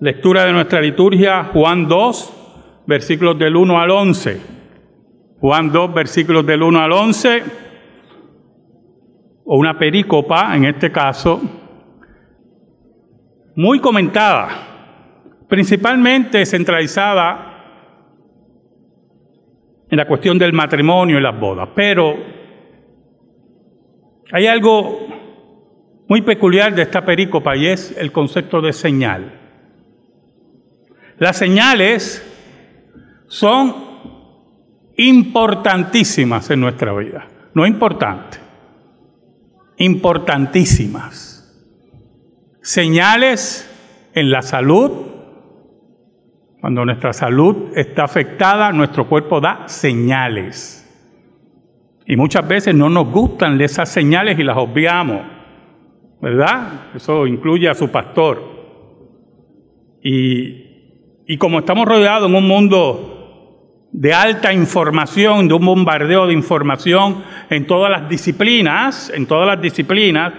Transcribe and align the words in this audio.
Lectura 0.00 0.44
de 0.44 0.52
nuestra 0.52 0.80
liturgia, 0.80 1.50
Juan 1.52 1.88
2, 1.88 2.84
versículos 2.86 3.36
del 3.36 3.56
1 3.56 3.80
al 3.80 3.90
11. 3.90 4.40
Juan 5.40 5.72
2, 5.72 5.92
versículos 5.92 6.46
del 6.46 6.62
1 6.62 6.80
al 6.80 6.92
11, 6.92 7.42
o 9.44 9.56
una 9.56 9.76
perícopa 9.76 10.54
en 10.54 10.66
este 10.66 10.92
caso, 10.92 11.42
muy 13.56 13.80
comentada, 13.80 14.48
principalmente 15.48 16.46
centralizada 16.46 17.48
en 19.90 19.96
la 19.96 20.06
cuestión 20.06 20.38
del 20.38 20.52
matrimonio 20.52 21.18
y 21.18 21.22
las 21.22 21.40
bodas. 21.40 21.70
Pero 21.74 22.14
hay 24.30 24.46
algo 24.46 25.08
muy 26.06 26.22
peculiar 26.22 26.72
de 26.72 26.82
esta 26.82 27.04
perícopa 27.04 27.56
y 27.56 27.66
es 27.66 27.98
el 27.98 28.12
concepto 28.12 28.60
de 28.60 28.72
señal. 28.72 29.47
Las 31.18 31.36
señales 31.36 32.24
son 33.26 33.74
importantísimas 34.96 36.50
en 36.50 36.60
nuestra 36.60 36.92
vida. 36.92 37.26
No 37.54 37.66
importantes, 37.66 38.40
importantísimas. 39.78 41.34
Señales 42.62 43.68
en 44.14 44.30
la 44.30 44.42
salud. 44.42 44.90
Cuando 46.60 46.84
nuestra 46.84 47.12
salud 47.12 47.72
está 47.76 48.04
afectada, 48.04 48.72
nuestro 48.72 49.08
cuerpo 49.08 49.40
da 49.40 49.68
señales. 49.68 50.84
Y 52.04 52.16
muchas 52.16 52.46
veces 52.46 52.74
no 52.74 52.88
nos 52.88 53.10
gustan 53.10 53.60
esas 53.60 53.88
señales 53.88 54.38
y 54.38 54.42
las 54.42 54.56
obviamos. 54.56 55.22
¿Verdad? 56.20 56.94
Eso 56.94 57.26
incluye 57.26 57.68
a 57.68 57.74
su 57.74 57.90
pastor. 57.90 58.42
Y 60.02 60.67
y 61.30 61.36
como 61.36 61.58
estamos 61.58 61.86
rodeados 61.86 62.30
en 62.30 62.34
un 62.34 62.48
mundo 62.48 63.86
de 63.92 64.14
alta 64.14 64.50
información, 64.50 65.46
de 65.46 65.52
un 65.52 65.66
bombardeo 65.66 66.26
de 66.26 66.32
información 66.32 67.22
en 67.50 67.66
todas 67.66 67.90
las 67.90 68.08
disciplinas, 68.08 69.12
en 69.14 69.26
todas 69.26 69.46
las 69.46 69.60
disciplinas, 69.60 70.32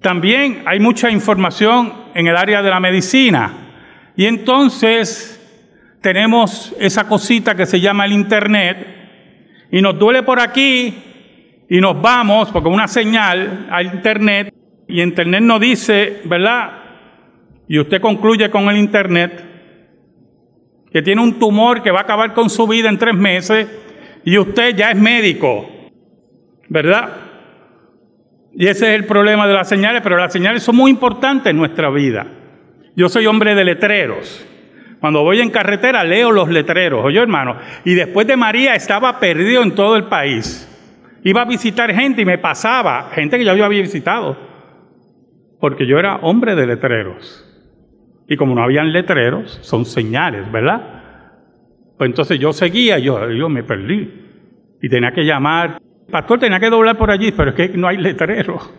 también 0.00 0.62
hay 0.64 0.80
mucha 0.80 1.10
información 1.10 1.92
en 2.14 2.26
el 2.26 2.38
área 2.38 2.62
de 2.62 2.70
la 2.70 2.80
medicina. 2.80 3.52
Y 4.16 4.24
entonces 4.24 5.34
tenemos 6.00 6.74
esa 6.80 7.06
cosita 7.06 7.54
que 7.54 7.66
se 7.66 7.78
llama 7.78 8.06
el 8.06 8.12
Internet 8.12 8.86
y 9.70 9.82
nos 9.82 9.98
duele 9.98 10.22
por 10.22 10.40
aquí 10.40 10.94
y 11.68 11.80
nos 11.82 12.00
vamos, 12.00 12.50
porque 12.50 12.70
una 12.70 12.88
señal 12.88 13.66
al 13.70 13.86
Internet 13.86 14.54
y 14.88 15.02
Internet 15.02 15.42
nos 15.42 15.60
dice, 15.60 16.22
¿verdad? 16.24 16.70
Y 17.68 17.78
usted 17.78 18.00
concluye 18.00 18.48
con 18.48 18.70
el 18.70 18.78
Internet, 18.78 19.55
que 20.96 21.02
tiene 21.02 21.20
un 21.20 21.38
tumor 21.38 21.82
que 21.82 21.90
va 21.90 21.98
a 21.98 22.02
acabar 22.04 22.32
con 22.32 22.48
su 22.48 22.66
vida 22.66 22.88
en 22.88 22.96
tres 22.96 23.14
meses 23.14 23.68
y 24.24 24.38
usted 24.38 24.74
ya 24.74 24.92
es 24.92 24.96
médico, 24.96 25.68
¿verdad? 26.70 27.10
Y 28.54 28.66
ese 28.66 28.88
es 28.88 28.98
el 28.98 29.04
problema 29.04 29.46
de 29.46 29.52
las 29.52 29.68
señales, 29.68 30.00
pero 30.00 30.16
las 30.16 30.32
señales 30.32 30.62
son 30.62 30.74
muy 30.74 30.90
importantes 30.90 31.50
en 31.50 31.58
nuestra 31.58 31.90
vida. 31.90 32.26
Yo 32.96 33.10
soy 33.10 33.26
hombre 33.26 33.54
de 33.54 33.64
letreros. 33.66 34.46
Cuando 34.98 35.22
voy 35.22 35.42
en 35.42 35.50
carretera 35.50 36.02
leo 36.02 36.32
los 36.32 36.48
letreros, 36.48 37.04
oye 37.04 37.20
hermano. 37.20 37.58
Y 37.84 37.92
después 37.92 38.26
de 38.26 38.38
María 38.38 38.74
estaba 38.74 39.20
perdido 39.20 39.62
en 39.62 39.74
todo 39.74 39.96
el 39.96 40.04
país. 40.04 40.66
Iba 41.24 41.42
a 41.42 41.44
visitar 41.44 41.92
gente 41.92 42.22
y 42.22 42.24
me 42.24 42.38
pasaba, 42.38 43.10
gente 43.12 43.36
que 43.36 43.44
ya 43.44 43.54
yo 43.54 43.66
había 43.66 43.82
visitado, 43.82 44.34
porque 45.60 45.86
yo 45.86 45.98
era 45.98 46.16
hombre 46.22 46.54
de 46.54 46.66
letreros. 46.66 47.45
Y 48.28 48.36
como 48.36 48.54
no 48.54 48.62
habían 48.62 48.92
letreros, 48.92 49.58
son 49.62 49.84
señales, 49.84 50.50
¿verdad? 50.50 50.96
Pues 51.96 52.10
entonces 52.10 52.38
yo 52.38 52.52
seguía, 52.52 52.98
yo, 52.98 53.48
me 53.48 53.62
perdí. 53.62 54.24
Y 54.82 54.88
tenía 54.88 55.12
que 55.12 55.24
llamar. 55.24 55.80
Pastor, 56.10 56.40
tenía 56.40 56.60
que 56.60 56.70
doblar 56.70 56.98
por 56.98 57.10
allí, 57.10 57.32
pero 57.32 57.50
es 57.50 57.56
que 57.56 57.68
no 57.76 57.88
hay 57.88 57.98
letreros. 57.98 58.74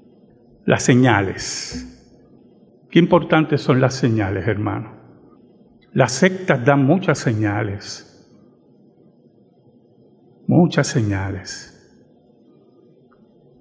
Las 0.65 0.83
señales. 0.83 1.93
Qué 2.91 2.99
importantes 2.99 3.61
son 3.61 3.81
las 3.81 3.95
señales, 3.95 4.47
hermano. 4.47 4.97
Las 5.93 6.11
sectas 6.11 6.63
dan 6.63 6.85
muchas 6.85 7.17
señales. 7.17 8.03
Muchas 10.45 10.87
señales. 10.87 11.73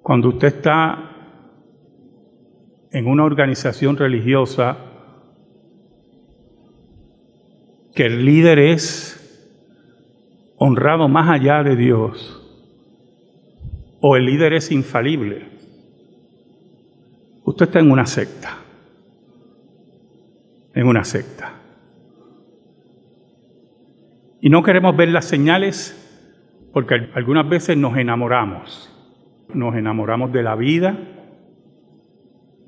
Cuando 0.01 0.29
usted 0.29 0.47
está 0.49 1.07
en 2.91 3.07
una 3.07 3.25
organización 3.25 3.97
religiosa, 3.97 4.86
que 7.97 8.05
el 8.05 8.25
líder 8.25 8.59
es 8.59 9.17
honrado 10.57 11.07
más 11.07 11.31
allá 11.31 11.63
de 11.63 11.75
Dios 11.75 12.43
o 13.99 14.15
el 14.15 14.27
líder 14.27 14.53
es 14.53 14.71
infalible, 14.71 15.47
usted 17.43 17.65
está 17.65 17.79
en 17.79 17.89
una 17.89 18.05
secta, 18.05 18.59
en 20.75 20.85
una 20.85 21.03
secta. 21.03 21.53
Y 24.41 24.51
no 24.51 24.61
queremos 24.61 24.95
ver 24.95 25.09
las 25.09 25.25
señales 25.25 26.69
porque 26.73 27.09
algunas 27.15 27.49
veces 27.49 27.77
nos 27.77 27.97
enamoramos. 27.97 28.93
Nos 29.55 29.73
enamoramos 29.73 30.31
de 30.31 30.43
la 30.43 30.55
vida, 30.55 30.99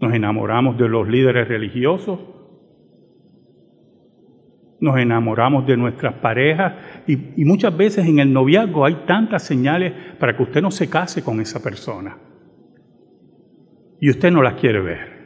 nos 0.02 0.12
enamoramos 0.12 0.76
de 0.80 0.90
los 0.90 1.08
líderes 1.08 1.48
religiosos, 1.48 2.20
nos 4.82 4.98
enamoramos 4.98 5.68
de 5.68 5.78
nuestras 5.78 6.16
parejas 6.16 6.74
y, 7.06 7.44
muchas 7.44 7.76
veces 7.76 8.06
en 8.06 8.20
el 8.20 8.32
noviazgo 8.32 8.86
hay 8.86 9.04
tantas 9.06 9.44
señales 9.44 9.94
para 10.18 10.36
que 10.36 10.44
usted 10.44 10.62
no 10.62 10.72
se 10.72 10.90
case 10.90 11.24
con 11.24 11.42
esa 11.42 11.62
persona. 11.62 12.18
Y 14.00 14.10
usted 14.10 14.32
no 14.32 14.42
las 14.42 14.54
quiere 14.54 14.80
ver. 14.80 15.20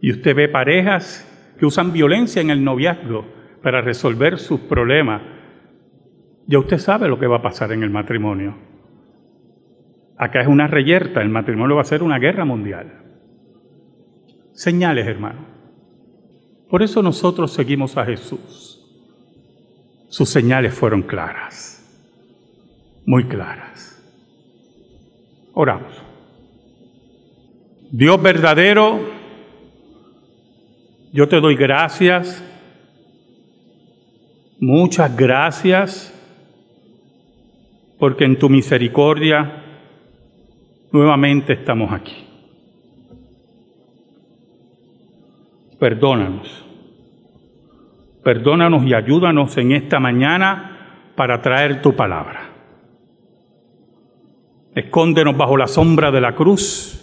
Y 0.00 0.12
usted 0.12 0.34
ve 0.34 0.48
parejas 0.48 1.24
que 1.58 1.66
usan 1.66 1.92
violencia 1.92 2.40
en 2.40 2.50
el 2.50 2.64
noviazgo 2.64 3.26
para 3.62 3.82
resolver 3.82 4.38
sus 4.38 4.60
problemas. 4.60 5.20
Ya 6.46 6.58
usted 6.58 6.78
sabe 6.78 7.08
lo 7.08 7.18
que 7.18 7.26
va 7.26 7.38
a 7.38 7.42
pasar 7.42 7.72
en 7.72 7.82
el 7.82 7.90
matrimonio. 7.90 8.56
Acá 10.16 10.40
es 10.40 10.48
una 10.48 10.66
reyerta, 10.66 11.20
el 11.20 11.28
matrimonio 11.28 11.76
va 11.76 11.82
a 11.82 11.84
ser 11.84 12.02
una 12.02 12.18
guerra 12.18 12.44
mundial. 12.44 13.04
Señales, 14.52 15.06
hermano. 15.06 15.57
Por 16.68 16.82
eso 16.82 17.02
nosotros 17.02 17.52
seguimos 17.52 17.96
a 17.96 18.04
Jesús. 18.04 18.80
Sus 20.08 20.28
señales 20.28 20.74
fueron 20.74 21.02
claras, 21.02 21.82
muy 23.04 23.24
claras. 23.24 24.02
Oramos. 25.54 25.92
Dios 27.90 28.20
verdadero, 28.20 29.00
yo 31.12 31.26
te 31.26 31.40
doy 31.40 31.56
gracias, 31.56 32.42
muchas 34.60 35.16
gracias, 35.16 36.14
porque 37.98 38.24
en 38.24 38.38
tu 38.38 38.50
misericordia 38.50 39.64
nuevamente 40.92 41.54
estamos 41.54 41.92
aquí. 41.92 42.27
Perdónanos. 45.78 46.64
Perdónanos 48.24 48.84
y 48.84 48.94
ayúdanos 48.94 49.56
en 49.58 49.72
esta 49.72 50.00
mañana 50.00 51.12
para 51.16 51.40
traer 51.40 51.80
tu 51.80 51.94
palabra. 51.94 52.50
Escóndenos 54.74 55.36
bajo 55.36 55.56
la 55.56 55.66
sombra 55.66 56.10
de 56.10 56.20
la 56.20 56.34
cruz 56.34 56.94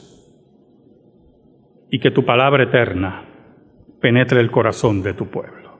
y 1.90 2.00
que 2.00 2.12
tu 2.12 2.26
palabra 2.26 2.64
eterna 2.64 3.26
penetre 4.02 4.40
el 4.40 4.52
corazón 4.52 5.02
de 5.02 5.14
tu 5.14 5.28
pueblo. 5.28 5.80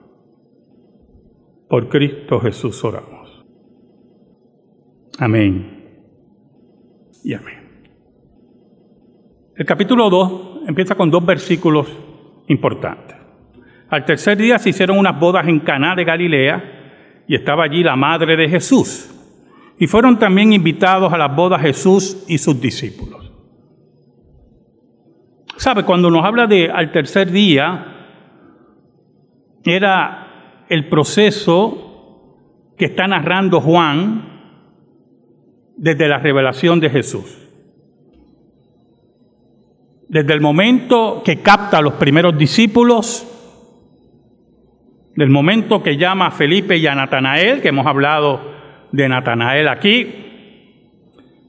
Por 1.68 1.88
Cristo 1.88 2.40
Jesús 2.40 2.82
oramos. 2.84 3.44
Amén 5.18 6.00
y 7.22 7.34
amén. 7.34 7.66
El 9.56 9.64
capítulo 9.64 10.10
2 10.10 10.68
empieza 10.68 10.94
con 10.94 11.10
dos 11.10 11.24
versículos 11.24 11.88
importante. 12.48 13.14
Al 13.88 14.04
tercer 14.04 14.36
día 14.36 14.58
se 14.58 14.70
hicieron 14.70 14.98
unas 14.98 15.18
bodas 15.18 15.46
en 15.46 15.60
Caná 15.60 15.94
de 15.94 16.04
Galilea 16.04 17.24
y 17.28 17.34
estaba 17.34 17.64
allí 17.64 17.82
la 17.82 17.96
madre 17.96 18.36
de 18.36 18.48
Jesús. 18.48 19.12
Y 19.78 19.86
fueron 19.86 20.18
también 20.18 20.52
invitados 20.52 21.12
a 21.12 21.18
las 21.18 21.34
bodas 21.34 21.60
Jesús 21.60 22.24
y 22.28 22.38
sus 22.38 22.60
discípulos. 22.60 23.32
¿Sabe? 25.56 25.84
Cuando 25.84 26.10
nos 26.10 26.24
habla 26.24 26.46
de 26.46 26.70
al 26.70 26.92
tercer 26.92 27.30
día, 27.30 27.96
era 29.64 30.64
el 30.68 30.88
proceso 30.88 32.72
que 32.76 32.86
está 32.86 33.06
narrando 33.06 33.60
Juan 33.60 34.36
desde 35.76 36.08
la 36.08 36.18
revelación 36.18 36.80
de 36.80 36.90
Jesús. 36.90 37.45
Desde 40.08 40.32
el 40.32 40.40
momento 40.40 41.22
que 41.24 41.40
capta 41.40 41.78
a 41.78 41.82
los 41.82 41.94
primeros 41.94 42.36
discípulos, 42.38 43.26
del 45.16 45.30
momento 45.30 45.82
que 45.82 45.96
llama 45.96 46.26
a 46.26 46.30
Felipe 46.30 46.76
y 46.76 46.86
a 46.86 46.94
Natanael, 46.94 47.62
que 47.62 47.68
hemos 47.68 47.86
hablado 47.86 48.40
de 48.92 49.08
Natanael 49.08 49.68
aquí, 49.68 50.26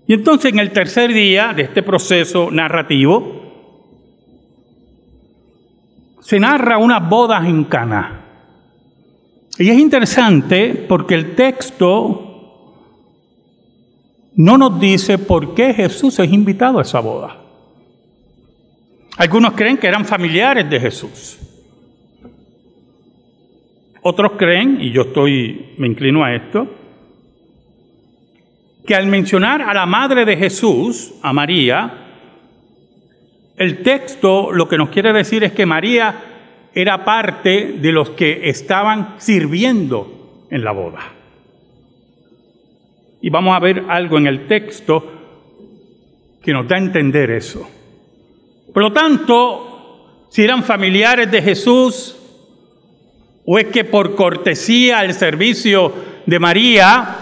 y 0.07 0.13
entonces 0.13 0.53
en 0.53 0.59
el 0.59 0.71
tercer 0.71 1.13
día 1.13 1.53
de 1.53 1.63
este 1.63 1.83
proceso 1.83 2.49
narrativo, 2.49 3.37
se 6.21 6.39
narra 6.39 6.77
unas 6.77 7.07
bodas 7.07 7.45
en 7.45 7.65
Cana. 7.65 8.21
Y 9.59 9.69
es 9.69 9.77
interesante 9.77 10.85
porque 10.87 11.15
el 11.15 11.35
texto 11.35 12.27
no 14.35 14.57
nos 14.57 14.79
dice 14.79 15.17
por 15.17 15.53
qué 15.55 15.73
Jesús 15.73 16.19
es 16.19 16.31
invitado 16.31 16.79
a 16.79 16.83
esa 16.83 16.99
boda. 16.99 17.46
Algunos 19.17 19.53
creen 19.53 19.77
que 19.77 19.87
eran 19.87 20.05
familiares 20.05 20.69
de 20.69 20.79
Jesús. 20.79 21.39
Otros 24.01 24.33
creen, 24.37 24.77
y 24.79 24.91
yo 24.91 25.01
estoy, 25.01 25.73
me 25.77 25.87
inclino 25.87 26.23
a 26.23 26.35
esto, 26.35 26.67
que 28.85 28.95
al 28.95 29.07
mencionar 29.07 29.61
a 29.61 29.73
la 29.73 29.85
madre 29.85 30.23
de 30.23 30.37
Jesús, 30.37 31.15
a 31.23 31.33
María, 31.33 32.05
el 33.57 33.81
texto 33.81 34.51
lo 34.51 34.69
que 34.69 34.77
nos 34.77 34.89
quiere 34.89 35.11
decir 35.11 35.43
es 35.43 35.51
que 35.51 35.65
María 35.65 36.15
era 36.73 37.03
parte 37.03 37.73
de 37.81 37.91
los 37.91 38.11
que 38.11 38.49
estaban 38.49 39.15
sirviendo 39.17 40.45
en 40.51 40.63
la 40.63 40.71
boda. 40.71 41.01
Y 43.19 43.31
vamos 43.31 43.55
a 43.55 43.59
ver 43.59 43.83
algo 43.89 44.19
en 44.19 44.27
el 44.27 44.45
texto 44.47 45.11
que 46.41 46.53
nos 46.53 46.67
da 46.67 46.75
a 46.75 46.79
entender 46.79 47.31
eso. 47.31 47.67
Por 48.73 48.83
lo 48.83 48.93
tanto, 48.93 50.27
si 50.29 50.43
eran 50.43 50.63
familiares 50.63 51.31
de 51.31 51.41
Jesús, 51.41 52.15
o 53.45 53.57
es 53.57 53.67
que 53.67 53.85
por 53.85 54.15
cortesía 54.15 54.99
al 54.99 55.13
servicio 55.13 55.93
de 56.25 56.39
María, 56.39 57.15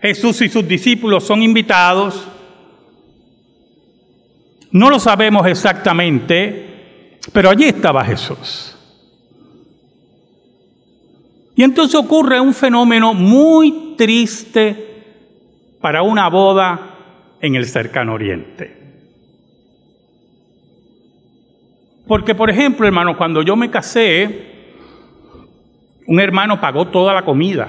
Jesús 0.00 0.42
y 0.42 0.48
sus 0.48 0.66
discípulos 0.66 1.24
son 1.24 1.42
invitados, 1.42 2.26
no 4.72 4.90
lo 4.90 4.98
sabemos 4.98 5.46
exactamente, 5.46 7.18
pero 7.32 7.50
allí 7.50 7.64
estaba 7.64 8.04
Jesús. 8.04 8.76
Y 11.54 11.62
entonces 11.62 11.94
ocurre 11.94 12.38
un 12.38 12.52
fenómeno 12.52 13.14
muy 13.14 13.94
triste 13.96 15.04
para 15.80 16.02
una 16.02 16.28
boda 16.28 17.36
en 17.40 17.54
el 17.54 17.66
cercano 17.66 18.12
oriente. 18.12 18.85
Porque, 22.06 22.34
por 22.34 22.50
ejemplo, 22.50 22.86
hermano, 22.86 23.16
cuando 23.16 23.42
yo 23.42 23.56
me 23.56 23.70
casé, 23.70 24.46
un 26.06 26.20
hermano 26.20 26.60
pagó 26.60 26.88
toda 26.88 27.12
la 27.12 27.24
comida. 27.24 27.68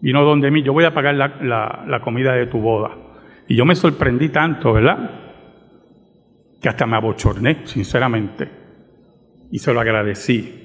Vino 0.00 0.22
donde 0.24 0.50
mí, 0.50 0.62
yo 0.62 0.72
voy 0.72 0.84
a 0.84 0.94
pagar 0.94 1.14
la, 1.14 1.84
la 1.86 2.00
comida 2.00 2.32
de 2.32 2.46
tu 2.46 2.58
boda. 2.58 2.90
Y 3.48 3.56
yo 3.56 3.64
me 3.64 3.74
sorprendí 3.74 4.28
tanto, 4.28 4.72
¿verdad? 4.72 5.22
que 6.62 6.68
hasta 6.68 6.86
me 6.86 6.96
abochorné, 6.96 7.62
sinceramente, 7.64 8.48
y 9.50 9.58
se 9.58 9.74
lo 9.74 9.80
agradecí. 9.80 10.60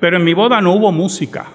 Pero 0.00 0.16
en 0.16 0.24
mi 0.24 0.32
boda 0.32 0.60
no 0.62 0.72
hubo 0.72 0.90
música. 0.90 1.46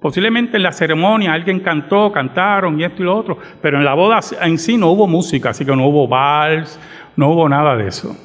Posiblemente 0.00 0.56
en 0.56 0.62
la 0.62 0.70
ceremonia 0.70 1.32
alguien 1.32 1.58
cantó, 1.58 2.12
cantaron 2.12 2.78
y 2.78 2.84
esto 2.84 3.02
y 3.02 3.06
lo 3.06 3.18
otro, 3.18 3.36
pero 3.60 3.78
en 3.78 3.84
la 3.84 3.94
boda 3.94 4.20
en 4.42 4.58
sí 4.58 4.76
no 4.76 4.92
hubo 4.92 5.08
música, 5.08 5.50
así 5.50 5.64
que 5.64 5.74
no 5.74 5.88
hubo 5.88 6.06
vals, 6.06 6.78
no 7.16 7.30
hubo 7.30 7.48
nada 7.48 7.76
de 7.76 7.88
eso. 7.88 8.16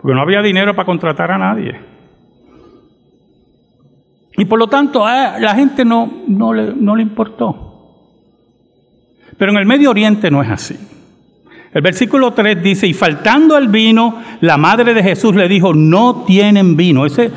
Porque 0.00 0.14
no 0.14 0.22
había 0.22 0.42
dinero 0.42 0.74
para 0.74 0.86
contratar 0.86 1.30
a 1.30 1.38
nadie. 1.38 1.80
Y 4.36 4.44
por 4.44 4.58
lo 4.58 4.68
tanto, 4.68 5.04
a 5.04 5.38
la 5.38 5.54
gente 5.54 5.84
no, 5.84 6.22
no, 6.28 6.52
le, 6.52 6.72
no 6.74 6.94
le 6.94 7.02
importó. 7.02 7.68
Pero 9.36 9.52
en 9.52 9.58
el 9.58 9.66
Medio 9.66 9.90
Oriente 9.90 10.30
no 10.30 10.42
es 10.42 10.48
así. 10.48 10.76
El 11.72 11.82
versículo 11.82 12.32
3 12.32 12.62
dice, 12.62 12.86
y 12.86 12.94
faltando 12.94 13.58
el 13.58 13.68
vino, 13.68 14.22
la 14.40 14.56
madre 14.56 14.94
de 14.94 15.02
Jesús 15.02 15.34
le 15.34 15.48
dijo, 15.48 15.74
no 15.74 16.24
tienen 16.24 16.76
vino. 16.76 17.04
Ese, 17.04 17.30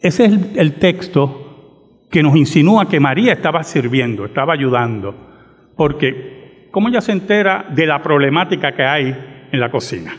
ese 0.00 0.24
es 0.24 0.32
el, 0.56 0.74
texto 0.74 2.04
que 2.10 2.22
nos 2.22 2.36
insinúa 2.36 2.88
que 2.88 3.00
María 3.00 3.32
estaba 3.32 3.64
sirviendo, 3.64 4.24
estaba 4.24 4.54
ayudando. 4.54 5.14
Porque, 5.76 6.68
¿cómo 6.70 6.88
ella 6.88 7.00
se 7.00 7.12
entera 7.12 7.66
de 7.68 7.86
la 7.86 8.02
problemática 8.02 8.72
que 8.72 8.84
hay 8.84 9.48
en 9.52 9.60
la 9.60 9.70
cocina? 9.70 10.16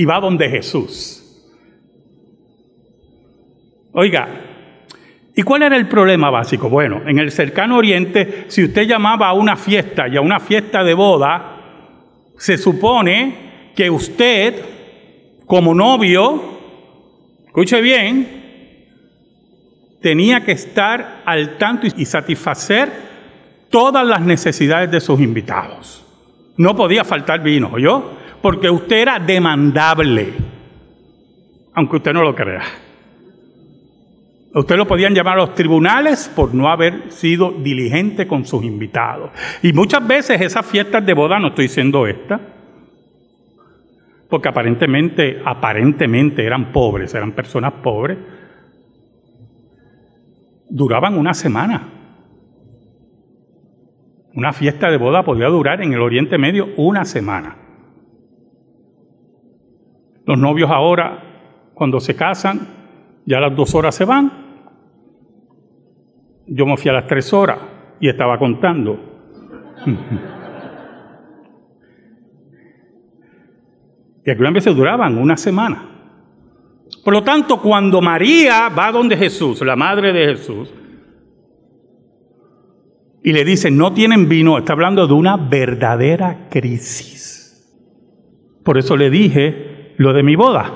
Y 0.00 0.06
va 0.06 0.18
donde 0.18 0.48
Jesús. 0.48 1.22
Oiga, 3.92 4.46
¿Y 5.36 5.42
cuál 5.42 5.62
era 5.62 5.76
el 5.76 5.88
problema 5.88 6.30
básico? 6.30 6.70
Bueno, 6.70 7.02
en 7.06 7.18
el 7.18 7.30
cercano 7.30 7.76
oriente, 7.76 8.46
si 8.48 8.64
usted 8.64 8.86
llamaba 8.86 9.28
a 9.28 9.34
una 9.34 9.56
fiesta 9.56 10.08
y 10.08 10.16
a 10.16 10.22
una 10.22 10.40
fiesta 10.40 10.82
de 10.82 10.94
boda, 10.94 11.56
se 12.38 12.56
supone 12.56 13.72
que 13.76 13.90
usted, 13.90 14.54
como 15.46 15.74
novio, 15.74 16.42
escuche 17.46 17.82
bien, 17.82 18.26
tenía 20.00 20.44
que 20.44 20.52
estar 20.52 21.22
al 21.26 21.58
tanto 21.58 21.86
y 21.94 22.06
satisfacer 22.06 22.90
todas 23.68 24.06
las 24.06 24.22
necesidades 24.22 24.90
de 24.90 25.00
sus 25.00 25.20
invitados. 25.20 26.04
No 26.56 26.74
podía 26.74 27.04
faltar 27.04 27.42
vino, 27.42 27.78
¿yo? 27.78 28.19
Porque 28.42 28.70
usted 28.70 28.96
era 28.96 29.18
demandable, 29.18 30.32
aunque 31.74 31.96
usted 31.96 32.12
no 32.12 32.22
lo 32.22 32.34
crea. 32.34 32.62
Usted 34.52 34.76
lo 34.76 34.86
podían 34.86 35.14
llamar 35.14 35.34
a 35.34 35.42
los 35.42 35.54
tribunales 35.54 36.28
por 36.34 36.54
no 36.54 36.68
haber 36.68 37.12
sido 37.12 37.52
diligente 37.52 38.26
con 38.26 38.44
sus 38.44 38.64
invitados. 38.64 39.30
Y 39.62 39.72
muchas 39.72 40.04
veces 40.06 40.40
esas 40.40 40.66
fiestas 40.66 41.06
de 41.06 41.14
boda, 41.14 41.38
no 41.38 41.48
estoy 41.48 41.66
diciendo 41.66 42.06
esta, 42.06 42.40
porque 44.28 44.48
aparentemente, 44.48 45.40
aparentemente 45.44 46.44
eran 46.44 46.72
pobres, 46.72 47.14
eran 47.14 47.32
personas 47.32 47.74
pobres, 47.74 48.18
duraban 50.68 51.16
una 51.16 51.34
semana. 51.34 51.88
Una 54.34 54.52
fiesta 54.52 54.90
de 54.90 54.96
boda 54.96 55.24
podía 55.24 55.48
durar 55.48 55.82
en 55.82 55.92
el 55.92 56.00
Oriente 56.00 56.38
Medio 56.38 56.68
una 56.76 57.04
semana. 57.04 57.56
Los 60.26 60.38
novios 60.38 60.70
ahora, 60.70 61.70
cuando 61.74 62.00
se 62.00 62.14
casan, 62.14 62.68
ya 63.26 63.38
a 63.38 63.40
las 63.40 63.56
dos 63.56 63.74
horas 63.74 63.94
se 63.94 64.04
van. 64.04 64.32
Yo 66.46 66.66
me 66.66 66.76
fui 66.76 66.90
a 66.90 66.94
las 66.94 67.06
tres 67.06 67.32
horas 67.32 67.58
y 68.00 68.08
estaba 68.08 68.38
contando. 68.38 68.98
y 74.24 74.30
algunas 74.30 74.52
veces 74.52 74.76
duraban 74.76 75.16
una 75.16 75.36
semana. 75.36 75.86
Por 77.04 77.14
lo 77.14 77.22
tanto, 77.22 77.62
cuando 77.62 78.00
María 78.02 78.68
va 78.68 78.92
donde 78.92 79.16
Jesús, 79.16 79.60
la 79.62 79.76
madre 79.76 80.12
de 80.12 80.26
Jesús, 80.26 80.74
y 83.22 83.32
le 83.32 83.44
dice, 83.44 83.70
no 83.70 83.92
tienen 83.92 84.28
vino, 84.28 84.58
está 84.58 84.72
hablando 84.72 85.06
de 85.06 85.12
una 85.12 85.36
verdadera 85.36 86.48
crisis. 86.50 87.38
Por 88.64 88.78
eso 88.78 88.96
le 88.96 89.10
dije 89.10 89.69
lo 90.00 90.14
de 90.14 90.22
mi 90.22 90.34
boda. 90.34 90.72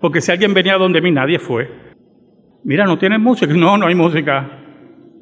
Porque 0.00 0.20
si 0.20 0.30
alguien 0.30 0.54
venía 0.54 0.78
donde 0.78 1.00
mí, 1.00 1.10
nadie 1.10 1.40
fue. 1.40 1.68
Mira, 2.62 2.84
¿no 2.84 2.96
tienes 2.96 3.18
música? 3.18 3.52
No, 3.52 3.76
no 3.76 3.88
hay 3.88 3.96
música. 3.96 4.48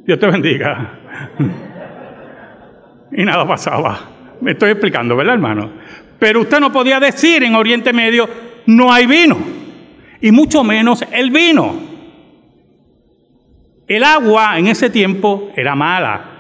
Dios 0.05 0.19
te 0.19 0.27
bendiga. 0.27 1.01
y 3.13 3.25
nada 3.25 3.49
pasaba. 3.49 4.01
Me 4.43 4.51
estoy 4.51 4.73
explicando, 4.73 5.17
¿verdad, 5.17 5.33
hermano? 5.33 5.71
Pero 6.19 6.43
usted 6.43 6.61
no 6.61 6.71
podía 6.71 7.01
decir 7.01 7.43
en 7.43 7.55
Oriente 7.55 7.95
Medio, 7.95 8.29
no 8.67 8.93
hay 8.93 9.07
vino. 9.07 9.39
Y 10.21 10.31
mucho 10.31 10.63
menos 10.63 11.03
el 11.11 11.31
vino. 11.31 11.75
El 13.89 14.05
agua 14.05 14.59
en 14.59 14.67
ese 14.67 14.91
tiempo 14.91 15.53
era 15.57 15.75
mala. 15.75 16.33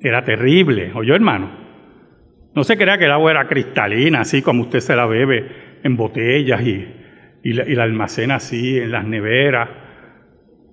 Era 0.00 0.24
terrible. 0.24 0.92
¿Oyó, 0.94 1.16
hermano? 1.16 1.65
No 2.56 2.64
se 2.64 2.78
crea 2.78 2.96
que 2.96 3.04
el 3.04 3.12
agua 3.12 3.32
era 3.32 3.46
cristalina, 3.46 4.22
así 4.22 4.40
como 4.40 4.62
usted 4.62 4.80
se 4.80 4.96
la 4.96 5.04
bebe 5.04 5.78
en 5.82 5.94
botellas 5.94 6.62
y, 6.62 6.88
la, 7.52 7.84
almacena 7.84 8.36
así 8.36 8.78
en 8.78 8.92
las 8.92 9.04
neveras. 9.04 9.68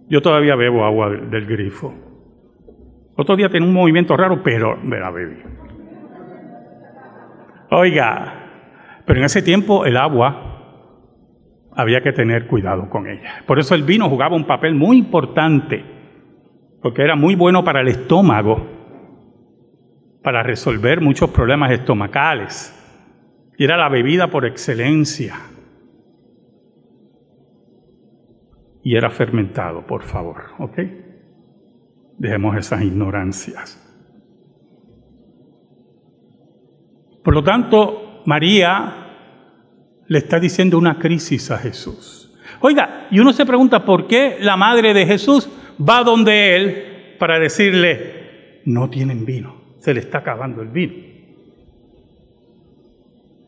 Yo 0.07 0.21
todavía 0.21 0.55
bebo 0.55 0.85
agua 0.85 1.09
del, 1.09 1.45
grifo. 1.45 1.93
Otro 3.17 3.35
día 3.35 3.49
tenía 3.49 3.67
un 3.67 3.73
movimiento 3.73 4.15
raro, 4.15 4.41
pero 4.41 4.77
me 4.77 4.97
la 4.97 5.11
bebí. 5.11 5.41
Oiga, 7.69 8.33
pero 9.05 9.19
en 9.19 9.25
ese 9.25 9.41
tiempo 9.41 9.85
el 9.85 9.97
agua 9.97 10.51
había 11.75 11.99
que 11.99 12.13
tener 12.13 12.47
cuidado 12.47 12.89
con 12.89 13.09
ella. 13.09 13.43
Por 13.45 13.59
eso 13.59 13.75
el 13.75 13.83
vino 13.83 14.07
jugaba 14.07 14.37
un 14.37 14.47
papel 14.47 14.73
muy 14.73 14.97
importante, 14.97 15.83
porque 16.81 17.01
era 17.01 17.17
muy 17.17 17.35
bueno 17.35 17.65
para 17.65 17.81
el 17.81 17.89
estómago 17.89 18.82
para 20.23 20.41
resolver 20.41 21.01
muchos 21.01 21.29
problemas 21.29 21.71
estomacales. 21.71 22.73
Y 23.57 23.65
era 23.65 23.77
la 23.77 23.89
bebida 23.89 24.27
por 24.29 24.45
excelencia. 24.45 25.35
Y 28.81 28.95
era 28.95 29.09
fermentado, 29.09 29.85
por 29.85 30.03
favor, 30.03 30.51
¿ok? 30.59 30.79
Dejemos 32.17 32.57
esas 32.57 32.81
ignorancias. 32.81 33.79
Por 37.23 37.33
lo 37.33 37.43
tanto, 37.43 38.21
María 38.25 39.03
le 40.07 40.17
está 40.17 40.39
diciendo 40.39 40.77
una 40.77 40.99
crisis 40.99 41.49
a 41.51 41.57
Jesús. 41.57 42.37
Oiga, 42.59 43.07
y 43.11 43.19
uno 43.19 43.33
se 43.33 43.45
pregunta 43.45 43.85
por 43.85 44.07
qué 44.07 44.37
la 44.39 44.57
madre 44.57 44.93
de 44.93 45.05
Jesús 45.05 45.49
va 45.79 46.03
donde 46.03 46.55
él 46.55 47.15
para 47.19 47.39
decirle, 47.39 48.61
no 48.65 48.89
tienen 48.89 49.25
vino, 49.25 49.62
se 49.83 49.93
le 49.93 49.99
está 49.99 50.19
acabando 50.19 50.61
el 50.61 50.69
vino. 50.69 50.93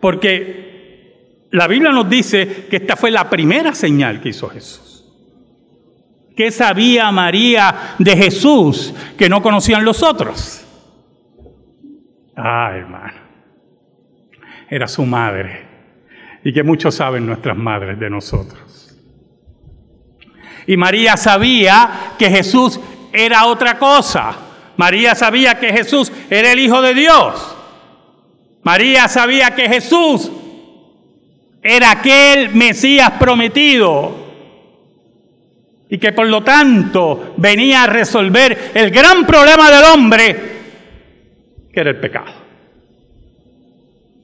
Porque 0.01 1.48
la 1.51 1.65
Biblia 1.65 1.92
nos 1.92 2.10
dice 2.10 2.68
que 2.70 2.75
esta 2.75 2.98
fue 2.98 3.10
la 3.10 3.30
primera 3.30 3.74
señal 3.74 4.20
que 4.20 4.30
hizo 4.30 4.50
Jesús. 4.50 5.06
¿Qué 6.36 6.51
sabía 6.51 7.10
María 7.13 7.96
de 7.98 8.18
Jesús 8.18 8.94
que 9.18 9.30
no 9.30 9.42
conocían 9.42 9.86
los 9.86 10.04
otros? 10.04 10.65
Ah, 12.36 12.74
hermano, 12.75 13.22
era 14.70 14.89
su 14.89 15.06
madre 15.06 15.65
y 16.44 16.51
que 16.51 16.63
muchos 16.63 16.96
saben 16.96 17.25
nuestras 17.25 17.56
madres 17.56 17.98
de 17.98 18.10
nosotros. 18.10 18.94
Y 20.68 20.75
María 20.75 21.15
sabía 21.15 22.15
que 22.20 22.30
Jesús 22.30 22.77
era 23.13 23.46
otra 23.46 23.80
cosa. 23.80 24.45
María 24.77 25.15
sabía 25.15 25.60
que 25.60 25.72
Jesús 25.72 26.12
era 26.29 26.51
el 26.51 26.60
Hijo 26.60 26.82
de 26.82 26.94
Dios. 26.94 27.55
María 28.63 29.08
sabía 29.08 29.55
que 29.55 29.70
Jesús 29.70 30.32
era 31.62 31.91
aquel 31.91 32.53
Mesías 32.53 33.12
prometido 33.20 34.25
y 35.89 35.98
que 35.98 36.12
por 36.12 36.27
lo 36.27 36.44
tanto 36.44 37.36
venía 37.38 37.84
a 37.84 37.88
resolver 37.88 38.72
el 38.74 38.89
gran 38.91 39.25
problema 39.25 39.70
del 39.70 39.84
hombre, 39.86 40.36
que 41.72 41.79
era 41.79 41.91
el 41.91 42.00
pecado. 42.00 42.34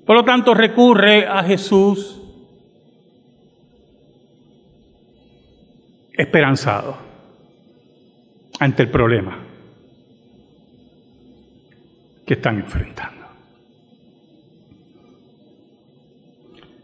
Por 0.05 0.15
lo 0.15 0.25
tanto, 0.25 0.53
recurre 0.53 1.27
a 1.27 1.43
Jesús 1.43 2.19
esperanzado 6.13 6.97
ante 8.59 8.83
el 8.83 8.89
problema 8.89 9.50
están 12.33 12.59
enfrentando. 12.59 13.21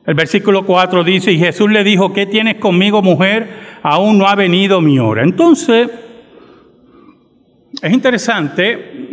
El 0.06 0.14
versículo 0.14 0.66
4 0.66 1.04
dice, 1.04 1.34
y 1.34 1.38
Jesús 1.38 1.70
le 1.70 1.84
dijo, 1.84 2.14
¿qué 2.14 2.26
tienes 2.26 2.56
conmigo 2.56 3.02
mujer? 3.02 3.80
Aún 3.84 4.18
no 4.18 4.28
ha 4.28 4.36
venido 4.36 4.80
mi 4.80 5.00
hora. 5.00 5.22
Entonces, 5.22 5.90
es 7.82 7.94
interesante 7.94 9.08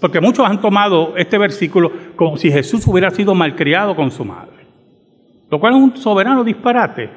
porque 0.00 0.20
muchos 0.20 0.46
han 0.46 0.60
tomado 0.60 1.16
este 1.16 1.38
versículo 1.38 1.90
como 2.14 2.36
si 2.36 2.50
Jesús 2.50 2.86
hubiera 2.86 3.10
sido 3.10 3.34
malcriado 3.34 3.96
con 3.96 4.10
su 4.10 4.22
madre, 4.22 4.66
lo 5.50 5.58
cual 5.58 5.72
es 5.72 5.78
un 5.78 5.96
soberano 5.96 6.44
disparate. 6.44 7.08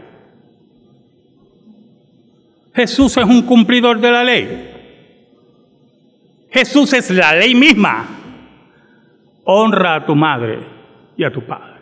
Jesús 2.73 3.17
es 3.17 3.25
un 3.25 3.41
cumplidor 3.41 3.99
de 3.99 4.11
la 4.11 4.23
ley. 4.23 4.69
Jesús 6.49 6.93
es 6.93 7.09
la 7.09 7.35
ley 7.35 7.53
misma. 7.55 8.16
Honra 9.49 9.95
a 9.95 10.05
tu 10.05 10.13
madre 10.13 10.59
y 11.15 11.23
a 11.23 11.31
tu 11.31 11.41
padre. 11.41 11.77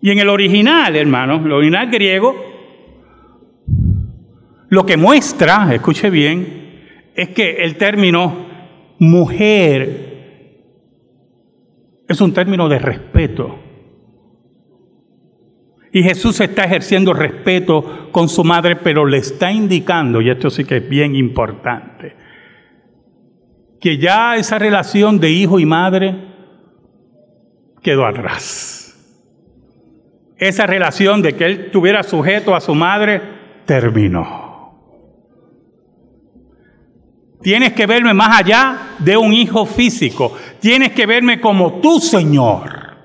Y 0.00 0.10
en 0.10 0.18
el 0.18 0.30
original, 0.30 0.96
hermano, 0.96 1.44
el 1.44 1.52
original 1.52 1.90
griego, 1.90 2.34
lo 4.70 4.86
que 4.86 4.96
muestra, 4.96 5.68
escuche 5.74 6.08
bien, 6.08 7.10
es 7.14 7.28
que 7.30 7.62
el 7.64 7.76
término 7.76 8.46
mujer 8.98 10.10
es 12.08 12.20
un 12.22 12.32
término 12.32 12.66
de 12.68 12.78
respeto. 12.78 13.58
Y 15.92 16.02
Jesús 16.02 16.40
está 16.40 16.64
ejerciendo 16.64 17.12
respeto 17.12 18.08
con 18.10 18.30
su 18.30 18.42
madre, 18.42 18.76
pero 18.76 19.04
le 19.04 19.18
está 19.18 19.52
indicando, 19.52 20.22
y 20.22 20.30
esto 20.30 20.48
sí 20.48 20.64
que 20.64 20.78
es 20.78 20.88
bien 20.88 21.14
importante, 21.14 22.14
que 23.80 23.96
ya 23.96 24.36
esa 24.36 24.58
relación 24.58 25.18
de 25.18 25.30
hijo 25.30 25.58
y 25.58 25.64
madre 25.64 26.14
quedó 27.82 28.06
atrás. 28.06 28.94
Esa 30.36 30.66
relación 30.66 31.22
de 31.22 31.34
que 31.34 31.44
él 31.46 31.70
tuviera 31.70 32.02
sujeto 32.02 32.54
a 32.54 32.60
su 32.60 32.74
madre 32.74 33.22
terminó. 33.64 34.50
Tienes 37.42 37.72
que 37.72 37.86
verme 37.86 38.12
más 38.12 38.38
allá 38.38 38.96
de 38.98 39.16
un 39.16 39.32
hijo 39.32 39.64
físico. 39.64 40.34
Tienes 40.60 40.92
que 40.92 41.06
verme 41.06 41.40
como 41.40 41.80
tu 41.80 41.98
Señor. 41.98 42.96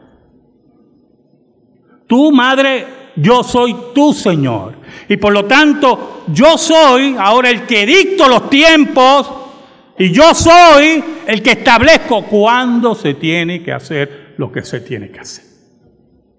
Tu 2.05 2.31
madre, 2.33 2.85
yo 3.15 3.43
soy 3.43 3.75
tu 3.93 4.13
Señor. 4.13 4.75
Y 5.07 5.15
por 5.15 5.31
lo 5.31 5.45
tanto, 5.45 6.23
yo 6.27 6.57
soy 6.57 7.15
ahora 7.17 7.49
el 7.49 7.65
que 7.65 7.85
dicto 7.85 8.27
los 8.27 8.49
tiempos 8.49 9.44
y 9.97 10.11
yo 10.11 10.33
soy 10.33 11.03
el 11.27 11.41
que 11.41 11.51
establezco 11.51 12.25
cuándo 12.25 12.95
se 12.95 13.13
tiene 13.13 13.63
que 13.63 13.71
hacer 13.71 14.35
lo 14.37 14.51
que 14.51 14.63
se 14.63 14.81
tiene 14.81 15.09
que 15.09 15.19
hacer. 15.19 15.45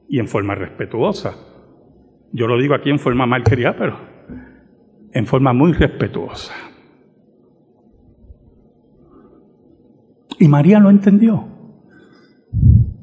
Y 0.08 0.18
en 0.18 0.28
forma 0.28 0.54
respetuosa. 0.54 1.34
Yo 2.32 2.46
lo 2.46 2.58
digo 2.58 2.74
aquí 2.74 2.90
en 2.90 2.98
forma 2.98 3.26
malcriada, 3.26 3.76
pero 3.78 3.98
en 5.12 5.26
forma 5.26 5.52
muy 5.52 5.72
respetuosa. 5.72 6.54
Y 10.38 10.48
María 10.48 10.78
lo 10.78 10.90
entendió. 10.90 11.48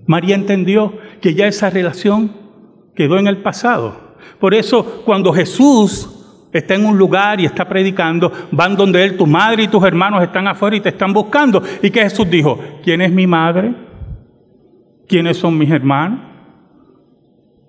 María 0.05 0.35
entendió 0.35 0.93
que 1.21 1.33
ya 1.33 1.47
esa 1.47 1.69
relación 1.71 2.31
quedó 2.95 3.17
en 3.17 3.27
el 3.27 3.41
pasado. 3.41 4.15
Por 4.39 4.53
eso 4.53 5.01
cuando 5.05 5.33
Jesús 5.33 6.22
está 6.53 6.75
en 6.75 6.85
un 6.85 6.97
lugar 6.97 7.41
y 7.41 7.45
está 7.45 7.67
predicando, 7.67 8.31
van 8.51 8.75
donde 8.75 9.03
él, 9.03 9.17
tu 9.17 9.25
madre 9.25 9.63
y 9.63 9.67
tus 9.67 9.83
hermanos 9.83 10.23
están 10.23 10.47
afuera 10.47 10.75
y 10.75 10.81
te 10.81 10.89
están 10.89 11.11
buscando. 11.11 11.61
¿Y 11.81 11.89
que 11.89 12.01
Jesús 12.01 12.29
dijo? 12.29 12.59
¿Quién 12.83 13.01
es 13.01 13.11
mi 13.11 13.27
madre? 13.27 13.73
¿Quiénes 15.07 15.37
son 15.37 15.57
mis 15.57 15.71
hermanos? 15.71 16.19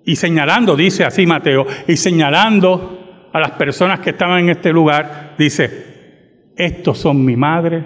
Y 0.05 0.15
señalando, 0.15 0.75
dice 0.75 1.03
así 1.03 1.25
Mateo, 1.25 1.65
y 1.87 1.97
señalando 1.97 3.29
a 3.33 3.39
las 3.39 3.51
personas 3.51 3.99
que 3.99 4.11
estaban 4.11 4.41
en 4.41 4.49
este 4.49 4.71
lugar, 4.71 5.33
dice, 5.37 6.51
estos 6.55 6.99
son 6.99 7.25
mi 7.25 7.35
madre 7.35 7.83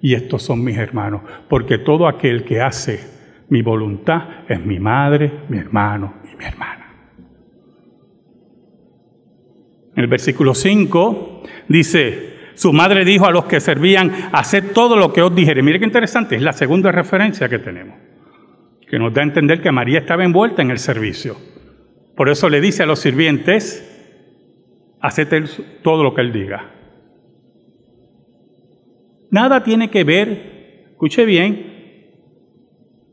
y 0.00 0.14
estos 0.14 0.42
son 0.42 0.62
mis 0.62 0.78
hermanos, 0.78 1.22
porque 1.48 1.78
todo 1.78 2.06
aquel 2.06 2.44
que 2.44 2.60
hace 2.60 3.00
mi 3.48 3.60
voluntad 3.62 4.22
es 4.48 4.64
mi 4.64 4.78
madre, 4.78 5.30
mi 5.48 5.58
hermano 5.58 6.14
y 6.32 6.36
mi 6.36 6.44
hermana. 6.44 6.77
En 9.98 10.04
el 10.04 10.10
versículo 10.10 10.54
5 10.54 11.42
dice, 11.66 12.52
su 12.54 12.72
madre 12.72 13.04
dijo 13.04 13.26
a 13.26 13.32
los 13.32 13.46
que 13.46 13.58
servían, 13.58 14.12
haced 14.30 14.70
todo 14.72 14.94
lo 14.94 15.12
que 15.12 15.22
os 15.22 15.34
dijere. 15.34 15.60
Mire 15.60 15.80
qué 15.80 15.86
interesante, 15.86 16.36
es 16.36 16.42
la 16.42 16.52
segunda 16.52 16.92
referencia 16.92 17.48
que 17.48 17.58
tenemos, 17.58 17.96
que 18.88 18.96
nos 18.96 19.12
da 19.12 19.22
a 19.22 19.24
entender 19.24 19.60
que 19.60 19.72
María 19.72 19.98
estaba 19.98 20.22
envuelta 20.22 20.62
en 20.62 20.70
el 20.70 20.78
servicio. 20.78 21.36
Por 22.14 22.28
eso 22.28 22.48
le 22.48 22.60
dice 22.60 22.84
a 22.84 22.86
los 22.86 23.00
sirvientes, 23.00 24.94
haced 25.00 25.46
todo 25.82 26.04
lo 26.04 26.14
que 26.14 26.20
él 26.20 26.32
diga. 26.32 26.70
Nada 29.32 29.64
tiene 29.64 29.90
que 29.90 30.04
ver, 30.04 30.90
escuche 30.92 31.24
bien, 31.24 32.14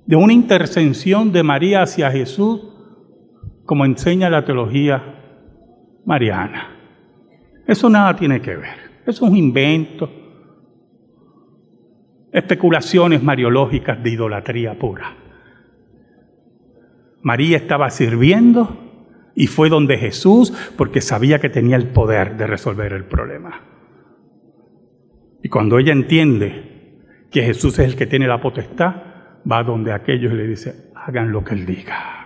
de 0.05 0.15
una 0.15 0.33
intercesión 0.33 1.31
de 1.31 1.41
María 1.41 1.81
hacia 1.81 2.11
Jesús, 2.11 2.61
como 3.65 3.85
enseña 3.85 4.29
la 4.29 4.45
teología 4.45 5.15
mariana. 6.05 6.74
Eso 7.67 7.89
nada 7.89 8.15
tiene 8.15 8.41
que 8.41 8.55
ver. 8.55 8.85
Eso 9.01 9.25
es 9.25 9.31
un 9.31 9.37
invento. 9.37 10.09
Especulaciones 12.31 13.23
mariológicas 13.23 14.01
de 14.03 14.09
idolatría 14.09 14.77
pura. 14.77 15.15
María 17.21 17.57
estaba 17.57 17.89
sirviendo 17.89 19.31
y 19.33 19.47
fue 19.47 19.69
donde 19.69 19.97
Jesús 19.97 20.53
porque 20.77 21.01
sabía 21.01 21.39
que 21.39 21.49
tenía 21.49 21.75
el 21.75 21.87
poder 21.87 22.37
de 22.37 22.47
resolver 22.47 22.93
el 22.93 23.05
problema. 23.05 23.61
Y 25.41 25.49
cuando 25.49 25.77
ella 25.79 25.93
entiende 25.93 27.01
que 27.31 27.43
Jesús 27.43 27.79
es 27.79 27.85
el 27.85 27.95
que 27.95 28.07
tiene 28.07 28.27
la 28.27 28.41
potestad, 28.41 28.95
va 29.49 29.63
donde 29.63 29.91
aquellos 29.91 30.33
y 30.33 30.35
le 30.35 30.47
dice, 30.47 30.91
hagan 30.95 31.31
lo 31.31 31.43
que 31.43 31.53
Él 31.53 31.65
diga. 31.65 32.24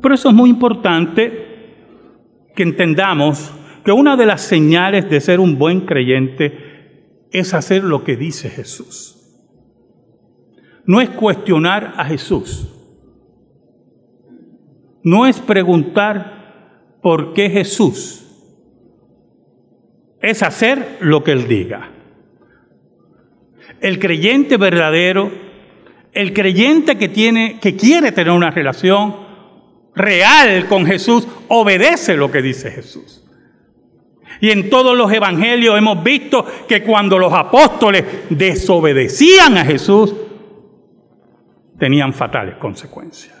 Por 0.00 0.12
eso 0.12 0.30
es 0.30 0.34
muy 0.34 0.50
importante 0.50 1.50
que 2.54 2.62
entendamos 2.62 3.52
que 3.84 3.92
una 3.92 4.16
de 4.16 4.26
las 4.26 4.42
señales 4.42 5.08
de 5.08 5.20
ser 5.20 5.40
un 5.40 5.58
buen 5.58 5.82
creyente 5.82 7.26
es 7.32 7.54
hacer 7.54 7.84
lo 7.84 8.04
que 8.04 8.16
dice 8.16 8.48
Jesús. 8.50 9.16
No 10.84 11.00
es 11.00 11.10
cuestionar 11.10 11.94
a 11.96 12.04
Jesús. 12.04 12.68
No 15.02 15.26
es 15.26 15.38
preguntar 15.38 16.98
por 17.02 17.32
qué 17.32 17.48
Jesús. 17.50 18.26
Es 20.20 20.42
hacer 20.42 20.98
lo 21.00 21.22
que 21.24 21.32
Él 21.32 21.48
diga. 21.48 21.92
El 23.80 23.98
creyente 23.98 24.56
verdadero, 24.56 25.30
el 26.12 26.32
creyente 26.34 26.98
que, 26.98 27.08
tiene, 27.08 27.58
que 27.60 27.76
quiere 27.76 28.12
tener 28.12 28.32
una 28.32 28.50
relación 28.50 29.29
real 30.00 30.66
con 30.66 30.86
Jesús, 30.86 31.26
obedece 31.48 32.16
lo 32.16 32.30
que 32.30 32.42
dice 32.42 32.70
Jesús. 32.70 33.24
Y 34.40 34.50
en 34.50 34.70
todos 34.70 34.96
los 34.96 35.12
evangelios 35.12 35.76
hemos 35.76 36.02
visto 36.02 36.46
que 36.66 36.82
cuando 36.82 37.18
los 37.18 37.32
apóstoles 37.32 38.04
desobedecían 38.30 39.58
a 39.58 39.64
Jesús, 39.64 40.14
tenían 41.78 42.12
fatales 42.14 42.56
consecuencias. 42.56 43.38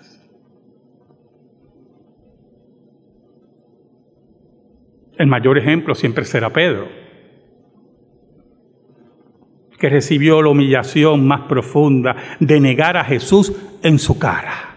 El 5.16 5.26
mayor 5.26 5.58
ejemplo 5.58 5.94
siempre 5.94 6.24
será 6.24 6.50
Pedro, 6.50 6.88
que 9.78 9.88
recibió 9.88 10.42
la 10.42 10.50
humillación 10.50 11.26
más 11.26 11.42
profunda 11.42 12.16
de 12.40 12.60
negar 12.60 12.96
a 12.96 13.04
Jesús 13.04 13.52
en 13.82 13.98
su 13.98 14.18
cara. 14.18 14.69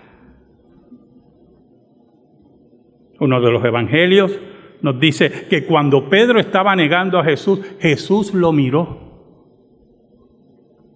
Uno 3.24 3.40
de 3.40 3.52
los 3.52 3.64
evangelios 3.64 4.38
nos 4.82 5.00
dice 5.00 5.48
que 5.50 5.66
cuando 5.66 6.10
Pedro 6.10 6.42
estaba 6.42 6.76
negando 6.76 7.18
a 7.18 7.24
Jesús, 7.24 7.62
Jesús 7.80 8.34
lo 8.34 8.52
miró. 8.52 9.00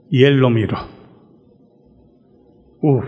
Y 0.09 0.25
él 0.25 0.35
lo 0.35 0.49
miró. 0.49 0.77
Uf. 2.81 3.05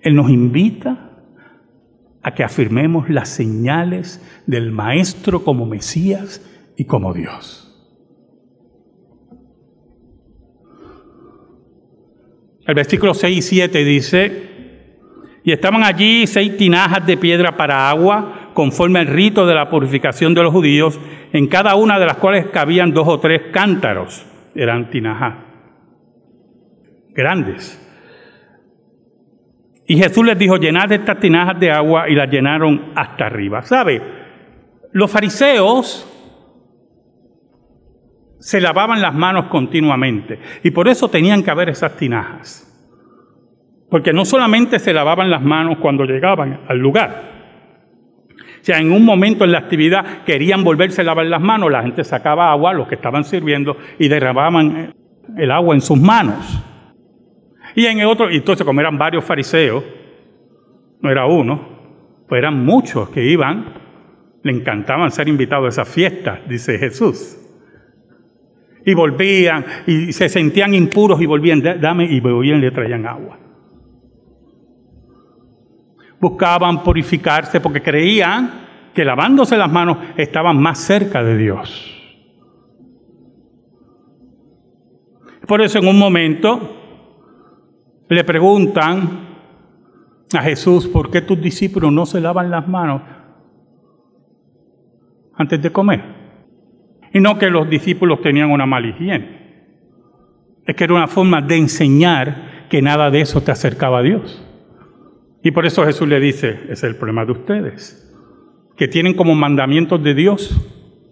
Él 0.00 0.16
nos 0.16 0.30
invita 0.30 1.26
a 2.22 2.34
que 2.34 2.42
afirmemos 2.42 3.10
las 3.10 3.28
señales 3.28 4.42
del 4.46 4.72
Maestro 4.72 5.44
como 5.44 5.66
Mesías 5.66 6.42
y 6.74 6.86
como 6.86 7.12
Dios. 7.12 7.69
El 12.66 12.74
versículo 12.74 13.14
6 13.14 13.38
y 13.38 13.42
7 13.42 13.84
dice, 13.84 14.50
y 15.42 15.52
estaban 15.52 15.82
allí 15.82 16.26
seis 16.26 16.56
tinajas 16.56 17.06
de 17.06 17.16
piedra 17.16 17.56
para 17.56 17.88
agua, 17.88 18.50
conforme 18.52 18.98
al 18.98 19.06
rito 19.06 19.46
de 19.46 19.54
la 19.54 19.70
purificación 19.70 20.34
de 20.34 20.42
los 20.42 20.52
judíos, 20.52 21.00
en 21.32 21.46
cada 21.46 21.76
una 21.76 21.98
de 21.98 22.06
las 22.06 22.16
cuales 22.16 22.46
cabían 22.52 22.92
dos 22.92 23.08
o 23.08 23.18
tres 23.20 23.42
cántaros. 23.52 24.26
Eran 24.54 24.90
tinajas 24.90 25.34
grandes. 27.14 27.86
Y 29.86 29.96
Jesús 29.96 30.24
les 30.24 30.38
dijo, 30.38 30.56
llenad 30.56 30.92
estas 30.92 31.18
tinajas 31.18 31.58
de 31.58 31.70
agua 31.70 32.08
y 32.08 32.14
las 32.14 32.30
llenaron 32.30 32.92
hasta 32.94 33.26
arriba. 33.26 33.62
¿Sabe? 33.62 34.00
Los 34.92 35.10
fariseos 35.10 36.06
se 38.40 38.60
lavaban 38.60 39.00
las 39.00 39.14
manos 39.14 39.46
continuamente 39.46 40.40
y 40.64 40.70
por 40.70 40.88
eso 40.88 41.08
tenían 41.08 41.42
que 41.42 41.50
haber 41.50 41.68
esas 41.68 41.96
tinajas. 41.96 42.66
Porque 43.88 44.12
no 44.12 44.24
solamente 44.24 44.78
se 44.78 44.92
lavaban 44.92 45.30
las 45.30 45.42
manos 45.42 45.78
cuando 45.78 46.04
llegaban 46.04 46.60
al 46.68 46.78
lugar. 46.78 47.30
O 48.60 48.64
sea, 48.64 48.78
en 48.78 48.92
un 48.92 49.04
momento 49.04 49.44
en 49.44 49.52
la 49.52 49.58
actividad 49.58 50.22
querían 50.24 50.62
volverse 50.62 51.00
a 51.00 51.04
lavar 51.04 51.26
las 51.26 51.40
manos, 51.40 51.70
la 51.70 51.82
gente 51.82 52.04
sacaba 52.04 52.50
agua, 52.50 52.72
los 52.72 52.88
que 52.88 52.94
estaban 52.94 53.24
sirviendo, 53.24 53.76
y 53.98 54.08
derramaban 54.08 54.94
el 55.36 55.50
agua 55.50 55.74
en 55.74 55.80
sus 55.80 55.98
manos. 55.98 56.62
Y 57.74 57.86
en 57.86 58.00
el 58.00 58.06
otro, 58.06 58.30
y 58.30 58.36
entonces 58.36 58.66
como 58.66 58.80
eran 58.80 58.98
varios 58.98 59.24
fariseos, 59.24 59.82
no 61.00 61.10
era 61.10 61.26
uno, 61.26 61.80
pues 62.28 62.38
eran 62.38 62.64
muchos 62.64 63.08
que 63.10 63.24
iban, 63.24 63.74
le 64.42 64.52
encantaban 64.52 65.10
ser 65.10 65.28
invitados 65.28 65.66
a 65.66 65.68
esas 65.82 65.94
fiestas, 65.94 66.40
dice 66.48 66.78
Jesús. 66.78 67.38
Y 68.84 68.94
volvían, 68.94 69.64
y 69.86 70.12
se 70.12 70.28
sentían 70.28 70.74
impuros 70.74 71.20
y 71.20 71.26
volvían, 71.26 71.62
dame, 71.80 72.04
y 72.04 72.20
volvían 72.20 72.58
y 72.58 72.62
le 72.62 72.70
traían 72.70 73.06
agua 73.06 73.38
buscaban 76.20 76.84
purificarse 76.84 77.60
porque 77.60 77.82
creían 77.82 78.68
que 78.94 79.04
lavándose 79.04 79.56
las 79.56 79.72
manos 79.72 79.96
estaban 80.16 80.60
más 80.60 80.78
cerca 80.78 81.24
de 81.24 81.36
Dios. 81.36 81.96
Por 85.46 85.62
eso 85.62 85.78
en 85.78 85.88
un 85.88 85.98
momento 85.98 86.76
le 88.08 88.22
preguntan 88.22 89.28
a 90.32 90.42
Jesús, 90.42 90.86
¿por 90.86 91.10
qué 91.10 91.22
tus 91.22 91.40
discípulos 91.40 91.90
no 91.90 92.06
se 92.06 92.20
lavan 92.20 92.50
las 92.50 92.68
manos 92.68 93.02
antes 95.34 95.60
de 95.60 95.72
comer? 95.72 96.19
Y 97.12 97.20
no 97.20 97.38
que 97.38 97.50
los 97.50 97.68
discípulos 97.68 98.22
tenían 98.22 98.50
una 98.50 98.66
mala 98.66 98.88
higiene. 98.88 99.40
Es 100.66 100.76
que 100.76 100.84
era 100.84 100.94
una 100.94 101.08
forma 101.08 101.40
de 101.42 101.56
enseñar 101.56 102.66
que 102.68 102.82
nada 102.82 103.10
de 103.10 103.20
eso 103.20 103.40
te 103.40 103.50
acercaba 103.50 103.98
a 103.98 104.02
Dios. 104.02 104.46
Y 105.42 105.50
por 105.50 105.66
eso 105.66 105.84
Jesús 105.84 106.06
le 106.06 106.20
dice, 106.20 106.60
es 106.68 106.82
el 106.82 106.96
problema 106.96 107.24
de 107.24 107.32
ustedes, 107.32 108.06
que 108.76 108.88
tienen 108.88 109.14
como 109.14 109.34
mandamientos 109.34 110.02
de 110.02 110.14
Dios 110.14 110.70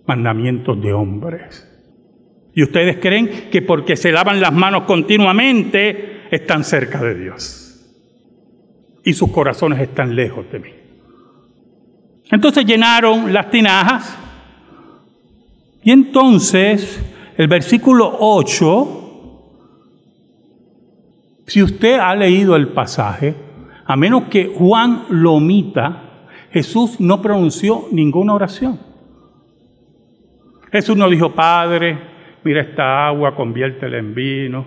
mandamientos 0.09 0.81
de 0.83 0.93
hombres. 0.93 1.65
Y 2.55 2.63
ustedes 2.63 2.97
creen 2.97 3.51
que 3.53 3.63
porque 3.63 3.95
se 3.95 4.11
lavan 4.11 4.41
las 4.41 4.53
manos 4.53 4.83
continuamente 4.85 6.23
están 6.31 6.65
cerca 6.65 7.01
de 7.01 7.15
Dios. 7.15 7.65
Y 9.05 9.13
sus 9.13 9.31
corazones 9.31 9.79
están 9.81 10.17
lejos 10.17 10.51
de 10.51 10.59
mí. 10.59 10.71
Entonces 12.31 12.65
llenaron 12.65 13.33
las 13.33 13.51
tinajas. 13.51 14.19
Y 15.83 15.91
entonces 15.91 17.03
el 17.37 17.49
versículo 17.49 18.17
8, 18.19 18.99
si 21.47 21.63
usted 21.63 21.99
ha 21.99 22.15
leído 22.15 22.57
el 22.57 22.69
pasaje, 22.69 23.35
a 23.87 23.97
menos 23.97 24.25
que 24.25 24.53
Juan 24.55 25.05
lo 25.09 25.35
omita, 25.35 26.03
Jesús 26.51 27.01
no 27.01 27.23
pronunció 27.23 27.87
ninguna 27.93 28.35
oración. 28.35 28.79
Jesús 30.71 30.97
no 30.97 31.09
dijo, 31.09 31.35
Padre, 31.35 31.99
mira 32.45 32.63
esta 32.63 33.07
agua, 33.07 33.35
conviértela 33.35 33.99
en 33.99 34.15
vino. 34.15 34.67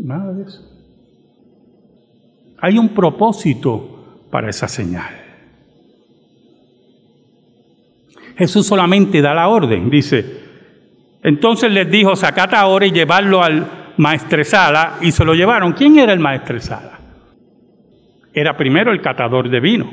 Nada 0.00 0.32
de 0.32 0.42
eso. 0.42 0.68
Hay 2.58 2.78
un 2.78 2.88
propósito 2.90 4.26
para 4.30 4.50
esa 4.50 4.66
señal. 4.66 5.21
Jesús 8.36 8.66
solamente 8.66 9.20
da 9.20 9.34
la 9.34 9.48
orden, 9.48 9.90
dice. 9.90 10.42
Entonces 11.22 11.70
les 11.70 11.90
dijo, 11.90 12.16
sacad 12.16 12.54
ahora 12.54 12.86
y 12.86 12.92
llevarlo 12.92 13.42
al 13.42 13.94
maestresala, 13.96 14.98
y 15.00 15.12
se 15.12 15.24
lo 15.24 15.34
llevaron. 15.34 15.72
¿Quién 15.72 15.98
era 15.98 16.12
el 16.12 16.18
maestresala? 16.18 16.92
era 18.32 18.56
primero 18.56 18.92
el 18.92 19.00
catador 19.00 19.48
de 19.50 19.60
vino. 19.60 19.92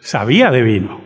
Sabía 0.00 0.50
de 0.50 0.62
vino. 0.62 1.00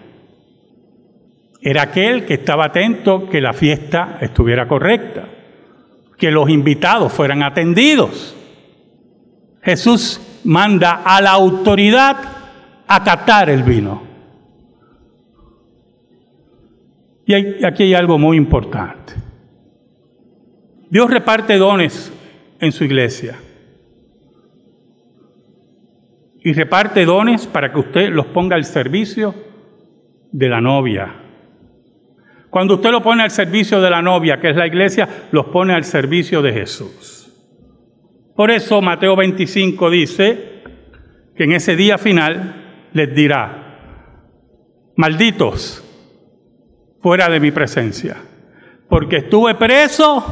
Era 1.60 1.82
aquel 1.82 2.24
que 2.24 2.34
estaba 2.34 2.66
atento 2.66 3.28
que 3.28 3.40
la 3.40 3.52
fiesta 3.52 4.18
estuviera 4.20 4.66
correcta, 4.66 5.28
que 6.16 6.30
los 6.30 6.48
invitados 6.48 7.12
fueran 7.12 7.42
atendidos. 7.42 8.34
Jesús 9.62 10.20
manda 10.44 11.02
a 11.04 11.20
la 11.20 11.32
autoridad 11.32 12.16
a 12.86 13.04
catar 13.04 13.50
el 13.50 13.64
vino. 13.64 14.05
Y 17.26 17.64
aquí 17.64 17.82
hay 17.82 17.94
algo 17.94 18.18
muy 18.18 18.36
importante. 18.36 19.14
Dios 20.88 21.10
reparte 21.10 21.58
dones 21.58 22.12
en 22.60 22.70
su 22.70 22.84
iglesia 22.84 23.36
y 26.44 26.52
reparte 26.52 27.04
dones 27.04 27.48
para 27.48 27.72
que 27.72 27.80
usted 27.80 28.10
los 28.10 28.26
ponga 28.26 28.54
al 28.54 28.64
servicio 28.64 29.34
de 30.30 30.48
la 30.48 30.60
novia. 30.60 31.12
Cuando 32.50 32.74
usted 32.74 32.92
lo 32.92 33.02
pone 33.02 33.24
al 33.24 33.32
servicio 33.32 33.80
de 33.80 33.90
la 33.90 34.00
novia, 34.00 34.40
que 34.40 34.50
es 34.50 34.56
la 34.56 34.68
iglesia, 34.68 35.08
los 35.32 35.46
pone 35.46 35.74
al 35.74 35.82
servicio 35.82 36.40
de 36.42 36.52
Jesús. 36.52 37.32
Por 38.36 38.52
eso 38.52 38.80
Mateo 38.80 39.16
25 39.16 39.90
dice 39.90 40.62
que 41.34 41.44
en 41.44 41.52
ese 41.52 41.74
día 41.74 41.98
final 41.98 42.88
les 42.92 43.12
dirá, 43.12 43.80
malditos, 44.96 45.85
fuera 47.06 47.28
de 47.28 47.38
mi 47.38 47.52
presencia, 47.52 48.16
porque 48.88 49.18
estuve 49.18 49.54
preso 49.54 50.24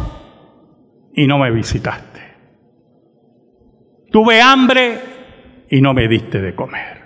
y 1.15 1.25
no 1.25 1.39
me 1.39 1.53
visitaste. 1.53 2.21
Tuve 4.11 4.41
hambre 4.41 4.99
y 5.71 5.81
no 5.81 5.95
me 5.95 6.09
diste 6.09 6.41
de 6.41 6.53
comer. 6.53 7.05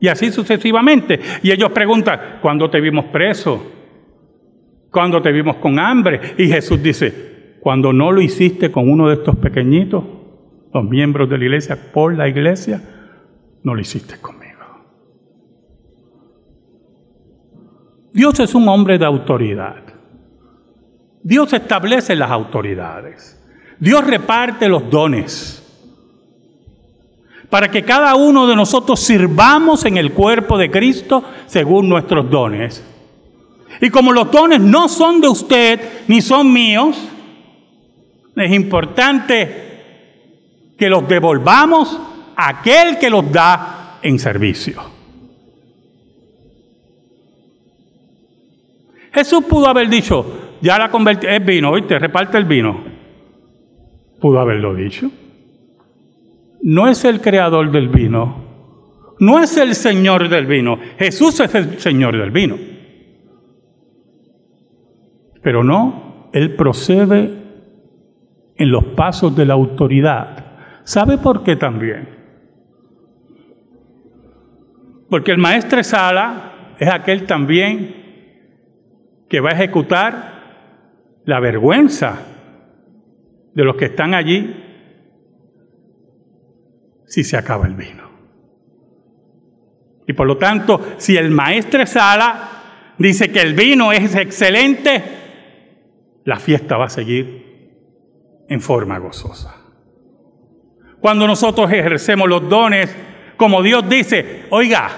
Y 0.00 0.08
así 0.08 0.32
sucesivamente. 0.32 1.20
Y 1.44 1.52
ellos 1.52 1.70
preguntan, 1.70 2.40
¿cuándo 2.42 2.68
te 2.68 2.80
vimos 2.80 3.04
preso? 3.04 3.70
¿Cuándo 4.90 5.22
te 5.22 5.30
vimos 5.30 5.58
con 5.58 5.78
hambre? 5.78 6.34
Y 6.36 6.48
Jesús 6.48 6.82
dice, 6.82 7.58
cuando 7.60 7.92
no 7.92 8.10
lo 8.10 8.20
hiciste 8.20 8.72
con 8.72 8.90
uno 8.90 9.10
de 9.10 9.14
estos 9.14 9.36
pequeñitos, 9.36 10.02
los 10.72 10.82
miembros 10.82 11.30
de 11.30 11.38
la 11.38 11.44
iglesia, 11.44 11.78
por 11.92 12.16
la 12.16 12.26
iglesia, 12.26 12.82
no 13.62 13.76
lo 13.76 13.80
hiciste 13.80 14.16
conmigo. 14.20 14.43
Dios 18.14 18.38
es 18.38 18.54
un 18.54 18.68
hombre 18.68 18.96
de 18.96 19.04
autoridad. 19.04 19.82
Dios 21.20 21.52
establece 21.52 22.14
las 22.14 22.30
autoridades. 22.30 23.36
Dios 23.80 24.06
reparte 24.06 24.68
los 24.68 24.88
dones 24.88 25.60
para 27.50 27.72
que 27.72 27.82
cada 27.82 28.14
uno 28.14 28.46
de 28.46 28.54
nosotros 28.54 29.00
sirvamos 29.00 29.84
en 29.84 29.96
el 29.96 30.12
cuerpo 30.12 30.56
de 30.56 30.70
Cristo 30.70 31.24
según 31.46 31.88
nuestros 31.88 32.30
dones. 32.30 32.84
Y 33.80 33.90
como 33.90 34.12
los 34.12 34.30
dones 34.30 34.60
no 34.60 34.88
son 34.88 35.20
de 35.20 35.26
usted 35.26 35.80
ni 36.06 36.20
son 36.20 36.52
míos, 36.52 36.96
es 38.36 38.52
importante 38.52 39.82
que 40.78 40.88
los 40.88 41.08
devolvamos 41.08 41.98
a 42.36 42.60
aquel 42.60 42.96
que 42.96 43.10
los 43.10 43.32
da 43.32 43.98
en 44.02 44.20
servicio. 44.20 44.93
Jesús 49.14 49.44
pudo 49.44 49.68
haber 49.68 49.88
dicho, 49.88 50.56
ya 50.60 50.76
la 50.76 50.90
convertí, 50.90 51.26
es 51.28 51.44
vino, 51.44 51.72
¿viste? 51.72 51.98
Reparte 51.98 52.36
el 52.36 52.44
vino. 52.44 52.82
Pudo 54.20 54.40
haberlo 54.40 54.74
dicho. 54.74 55.08
No 56.62 56.88
es 56.88 57.04
el 57.04 57.20
creador 57.20 57.70
del 57.70 57.88
vino, 57.88 58.44
no 59.20 59.38
es 59.38 59.56
el 59.56 59.74
Señor 59.74 60.28
del 60.28 60.46
vino. 60.46 60.78
Jesús 60.98 61.38
es 61.40 61.54
el 61.54 61.78
Señor 61.78 62.18
del 62.18 62.30
vino. 62.30 62.56
Pero 65.42 65.62
no, 65.62 66.30
Él 66.32 66.56
procede 66.56 67.30
en 68.56 68.70
los 68.70 68.84
pasos 68.96 69.36
de 69.36 69.44
la 69.44 69.54
autoridad. 69.54 70.82
¿Sabe 70.84 71.18
por 71.18 71.44
qué 71.44 71.56
también? 71.56 72.08
Porque 75.08 75.30
el 75.30 75.38
maestro 75.38 75.84
Sala 75.84 76.74
es 76.78 76.88
aquel 76.88 77.26
también 77.26 78.03
que 79.28 79.40
va 79.40 79.50
a 79.50 79.54
ejecutar 79.54 80.34
la 81.24 81.40
vergüenza 81.40 82.18
de 83.54 83.64
los 83.64 83.76
que 83.76 83.86
están 83.86 84.14
allí 84.14 84.62
si 87.06 87.24
se 87.24 87.36
acaba 87.36 87.66
el 87.66 87.74
vino. 87.74 88.04
Y 90.06 90.12
por 90.12 90.26
lo 90.26 90.36
tanto, 90.36 90.94
si 90.98 91.16
el 91.16 91.30
maestro 91.30 91.86
Sala 91.86 92.94
dice 92.98 93.30
que 93.30 93.40
el 93.40 93.54
vino 93.54 93.92
es 93.92 94.14
excelente, 94.14 95.02
la 96.24 96.38
fiesta 96.38 96.76
va 96.76 96.86
a 96.86 96.90
seguir 96.90 97.44
en 98.48 98.60
forma 98.60 98.98
gozosa. 98.98 99.54
Cuando 101.00 101.26
nosotros 101.26 101.70
ejercemos 101.70 102.28
los 102.28 102.48
dones, 102.48 102.94
como 103.36 103.62
Dios 103.62 103.88
dice, 103.88 104.46
oiga, 104.50 104.90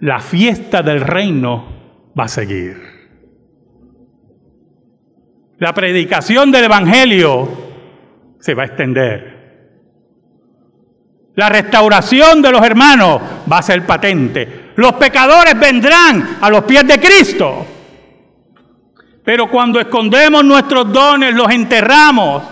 la 0.00 0.20
fiesta 0.20 0.82
del 0.82 1.00
reino 1.00 2.12
va 2.18 2.24
a 2.24 2.28
seguir. 2.28 2.85
La 5.58 5.72
predicación 5.72 6.52
del 6.52 6.64
Evangelio 6.64 7.48
se 8.38 8.54
va 8.54 8.64
a 8.64 8.66
extender. 8.66 9.36
La 11.34 11.48
restauración 11.48 12.42
de 12.42 12.52
los 12.52 12.62
hermanos 12.62 13.20
va 13.50 13.58
a 13.58 13.62
ser 13.62 13.84
patente. 13.86 14.72
Los 14.76 14.94
pecadores 14.94 15.58
vendrán 15.58 16.38
a 16.40 16.50
los 16.50 16.64
pies 16.64 16.86
de 16.86 17.00
Cristo. 17.00 17.66
Pero 19.24 19.50
cuando 19.50 19.80
escondemos 19.80 20.44
nuestros 20.44 20.92
dones, 20.92 21.34
los 21.34 21.50
enterramos 21.50 22.42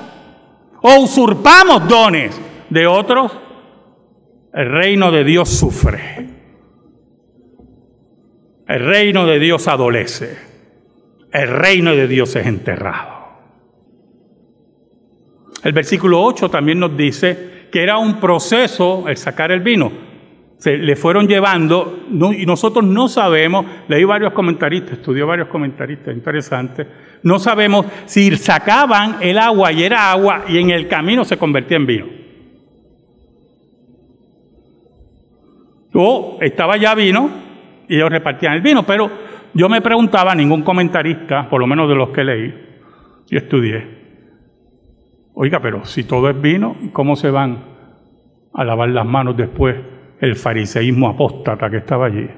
o 0.82 0.96
usurpamos 1.00 1.86
dones 1.88 2.38
de 2.68 2.86
otros, 2.86 3.32
el 4.52 4.70
reino 4.70 5.10
de 5.10 5.24
Dios 5.24 5.48
sufre. 5.48 6.28
El 8.66 8.84
reino 8.84 9.26
de 9.26 9.38
Dios 9.38 9.68
adolece. 9.68 10.53
El 11.34 11.48
reino 11.48 11.94
de 11.94 12.08
Dios 12.08 12.34
es 12.36 12.46
enterrado. 12.46 13.12
El 15.62 15.74
versículo 15.74 16.22
8 16.22 16.48
también 16.48 16.78
nos 16.78 16.96
dice 16.96 17.68
que 17.70 17.82
era 17.82 17.98
un 17.98 18.18
proceso 18.20 19.04
el 19.06 19.18
sacar 19.18 19.52
el 19.52 19.60
vino 19.60 20.14
se 20.64 20.78
le 20.78 20.96
fueron 20.96 21.28
llevando, 21.28 22.06
y 22.10 22.46
nosotros 22.46 22.82
no 22.86 23.06
sabemos, 23.06 23.66
leí 23.86 24.02
varios 24.04 24.32
comentaristas, 24.32 24.92
estudió 24.92 25.26
varios 25.26 25.48
comentaristas 25.48 26.14
interesantes, 26.14 26.86
no 27.22 27.38
sabemos 27.38 27.84
si 28.06 28.34
sacaban 28.36 29.18
el 29.20 29.36
agua 29.36 29.72
y 29.72 29.82
era 29.82 30.10
agua 30.10 30.44
y 30.48 30.56
en 30.56 30.70
el 30.70 30.88
camino 30.88 31.22
se 31.26 31.36
convertía 31.36 31.76
en 31.76 31.86
vino. 31.86 32.06
O 35.92 36.38
estaba 36.40 36.78
ya 36.78 36.94
vino 36.94 37.30
y 37.86 37.96
ellos 37.96 38.08
repartían 38.08 38.54
el 38.54 38.62
vino, 38.62 38.86
pero 38.86 39.10
yo 39.54 39.68
me 39.68 39.80
preguntaba, 39.80 40.34
ningún 40.34 40.62
comentarista, 40.62 41.48
por 41.48 41.60
lo 41.60 41.66
menos 41.66 41.88
de 41.88 41.94
los 41.94 42.10
que 42.10 42.24
leí 42.24 42.54
y 43.30 43.36
estudié, 43.36 43.86
oiga, 45.34 45.60
pero 45.60 45.84
si 45.84 46.04
todo 46.04 46.28
es 46.28 46.40
vino, 46.40 46.76
¿cómo 46.92 47.16
se 47.16 47.30
van 47.30 47.74
a 48.52 48.64
lavar 48.64 48.88
las 48.90 49.06
manos 49.06 49.36
después 49.36 49.76
el 50.20 50.36
fariseísmo 50.36 51.08
apóstata 51.08 51.68
que 51.68 51.78
estaba 51.78 52.06
allí. 52.06 52.28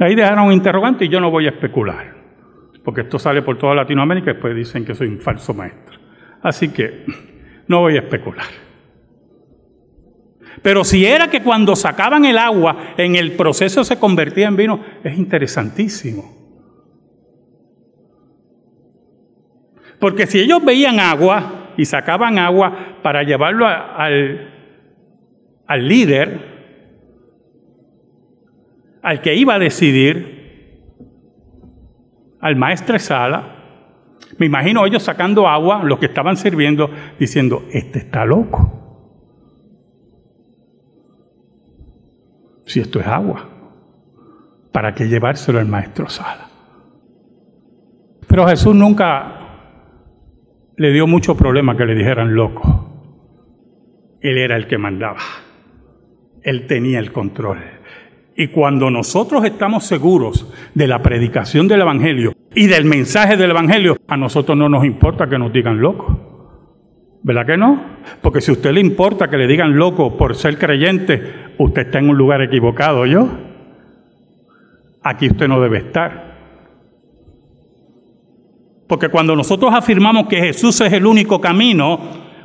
Ahí 0.00 0.14
dejaron 0.14 0.46
un 0.46 0.52
interrogante 0.52 1.04
y 1.04 1.08
yo 1.08 1.20
no 1.20 1.30
voy 1.30 1.46
a 1.46 1.50
especular, 1.50 2.14
porque 2.84 3.02
esto 3.02 3.18
sale 3.18 3.42
por 3.42 3.58
toda 3.58 3.74
Latinoamérica 3.74 4.30
y 4.30 4.34
después 4.34 4.54
dicen 4.54 4.84
que 4.84 4.94
soy 4.94 5.08
un 5.08 5.20
falso 5.20 5.54
maestro. 5.54 5.98
Así 6.42 6.72
que 6.72 7.04
no 7.66 7.80
voy 7.80 7.96
a 7.96 8.00
especular. 8.00 8.46
Pero 10.62 10.84
si 10.84 11.04
era 11.06 11.28
que 11.28 11.42
cuando 11.42 11.76
sacaban 11.76 12.24
el 12.24 12.38
agua 12.38 12.94
en 12.96 13.16
el 13.16 13.32
proceso 13.32 13.84
se 13.84 13.98
convertía 13.98 14.48
en 14.48 14.56
vino, 14.56 14.80
es 15.04 15.16
interesantísimo. 15.16 16.36
Porque 19.98 20.26
si 20.26 20.40
ellos 20.40 20.64
veían 20.64 21.00
agua 21.00 21.72
y 21.76 21.84
sacaban 21.84 22.38
agua 22.38 22.98
para 23.02 23.22
llevarlo 23.22 23.66
al, 23.66 24.52
al 25.66 25.88
líder, 25.88 26.58
al 29.02 29.20
que 29.20 29.34
iba 29.34 29.54
a 29.54 29.58
decidir, 29.58 30.38
al 32.40 32.56
maestro 32.56 32.98
Sala, 32.98 33.56
me 34.38 34.46
imagino 34.46 34.86
ellos 34.86 35.02
sacando 35.02 35.48
agua, 35.48 35.82
los 35.82 35.98
que 35.98 36.06
estaban 36.06 36.36
sirviendo, 36.36 36.90
diciendo, 37.18 37.64
este 37.72 37.98
está 38.00 38.24
loco. 38.24 38.77
Si 42.68 42.80
esto 42.80 43.00
es 43.00 43.06
agua, 43.06 43.48
¿para 44.72 44.94
qué 44.94 45.08
llevárselo 45.08 45.58
al 45.58 45.66
maestro 45.66 46.06
Sala? 46.10 46.50
Pero 48.28 48.46
Jesús 48.46 48.74
nunca 48.74 49.38
le 50.76 50.92
dio 50.92 51.06
mucho 51.06 51.34
problema 51.34 51.78
que 51.78 51.86
le 51.86 51.94
dijeran 51.94 52.34
loco. 52.34 52.84
Él 54.20 54.36
era 54.36 54.54
el 54.54 54.66
que 54.66 54.76
mandaba. 54.76 55.22
Él 56.42 56.66
tenía 56.66 56.98
el 56.98 57.10
control. 57.10 57.58
Y 58.36 58.48
cuando 58.48 58.90
nosotros 58.90 59.46
estamos 59.46 59.84
seguros 59.84 60.52
de 60.74 60.86
la 60.86 61.00
predicación 61.00 61.68
del 61.68 61.80
Evangelio 61.80 62.34
y 62.54 62.66
del 62.66 62.84
mensaje 62.84 63.38
del 63.38 63.52
Evangelio, 63.52 63.96
a 64.06 64.18
nosotros 64.18 64.58
no 64.58 64.68
nos 64.68 64.84
importa 64.84 65.26
que 65.26 65.38
nos 65.38 65.54
digan 65.54 65.80
loco. 65.80 66.28
¿Verdad 67.22 67.46
que 67.46 67.56
no? 67.56 67.82
Porque 68.20 68.42
si 68.42 68.50
a 68.50 68.54
usted 68.54 68.72
le 68.72 68.80
importa 68.80 69.28
que 69.28 69.38
le 69.38 69.46
digan 69.46 69.74
loco 69.74 70.18
por 70.18 70.36
ser 70.36 70.58
creyente, 70.58 71.47
usted 71.58 71.82
está 71.82 71.98
en 71.98 72.10
un 72.10 72.16
lugar 72.16 72.40
equivocado, 72.40 73.04
¿yo? 73.06 73.28
Aquí 75.02 75.28
usted 75.28 75.48
no 75.48 75.60
debe 75.60 75.78
estar. 75.78 76.28
Porque 78.86 79.10
cuando 79.10 79.36
nosotros 79.36 79.72
afirmamos 79.74 80.28
que 80.28 80.38
Jesús 80.38 80.80
es 80.80 80.92
el 80.92 81.04
único 81.04 81.40
camino, 81.40 81.98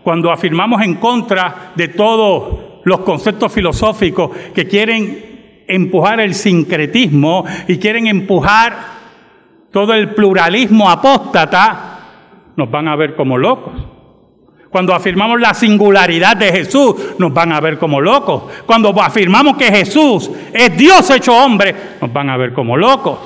cuando 0.03 0.31
afirmamos 0.31 0.81
en 0.81 0.95
contra 0.95 1.71
de 1.75 1.87
todo 1.87 2.81
los 2.83 2.99
conceptos 2.99 3.51
filosóficos 3.53 4.31
que 4.53 4.67
quieren 4.67 5.63
empujar 5.67 6.19
el 6.19 6.33
sincretismo 6.33 7.45
y 7.67 7.77
quieren 7.77 8.07
empujar 8.07 8.73
todo 9.71 9.93
el 9.93 10.13
pluralismo 10.13 10.89
apóstata, 10.89 11.99
nos 12.57 12.69
van 12.69 12.89
a 12.89 12.95
ver 12.95 13.15
como 13.15 13.37
locos. 13.37 13.73
Cuando 14.73 14.95
afirmamos 14.95 15.39
la 15.39 15.53
singularidad 15.53 16.35
de 16.35 16.51
Jesús, 16.51 16.95
nos 17.19 17.31
van 17.31 17.51
a 17.51 17.61
ver 17.61 17.77
como 17.77 18.01
locos. 18.01 18.51
Cuando 18.65 18.89
afirmamos 18.99 19.55
que 19.55 19.65
Jesús 19.65 20.31
es 20.51 20.75
Dios 20.75 21.07
hecho 21.11 21.31
hombre, 21.31 21.75
nos 22.01 22.11
van 22.11 22.31
a 22.31 22.37
ver 22.37 22.53
como 22.53 22.75
locos. 22.75 23.19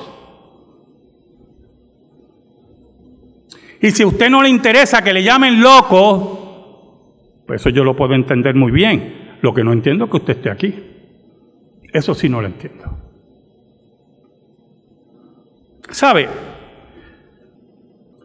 Y 3.80 3.90
si 3.92 4.02
a 4.02 4.08
usted 4.08 4.28
no 4.28 4.42
le 4.42 4.50
interesa 4.50 5.02
que 5.02 5.14
le 5.14 5.22
llamen 5.22 5.62
loco, 5.62 6.34
Pues 7.46 7.62
eso 7.62 7.70
yo 7.70 7.82
lo 7.82 7.96
puedo 7.96 8.12
entender 8.12 8.54
muy 8.54 8.70
bien. 8.70 9.38
Lo 9.40 9.54
que 9.54 9.64
no 9.64 9.72
entiendo 9.72 10.04
es 10.04 10.10
que 10.10 10.16
usted 10.18 10.36
esté 10.36 10.50
aquí. 10.50 10.74
Eso 11.90 12.14
sí 12.14 12.28
no 12.28 12.42
lo 12.42 12.48
entiendo. 12.48 12.94
¿Sabe? 15.88 16.28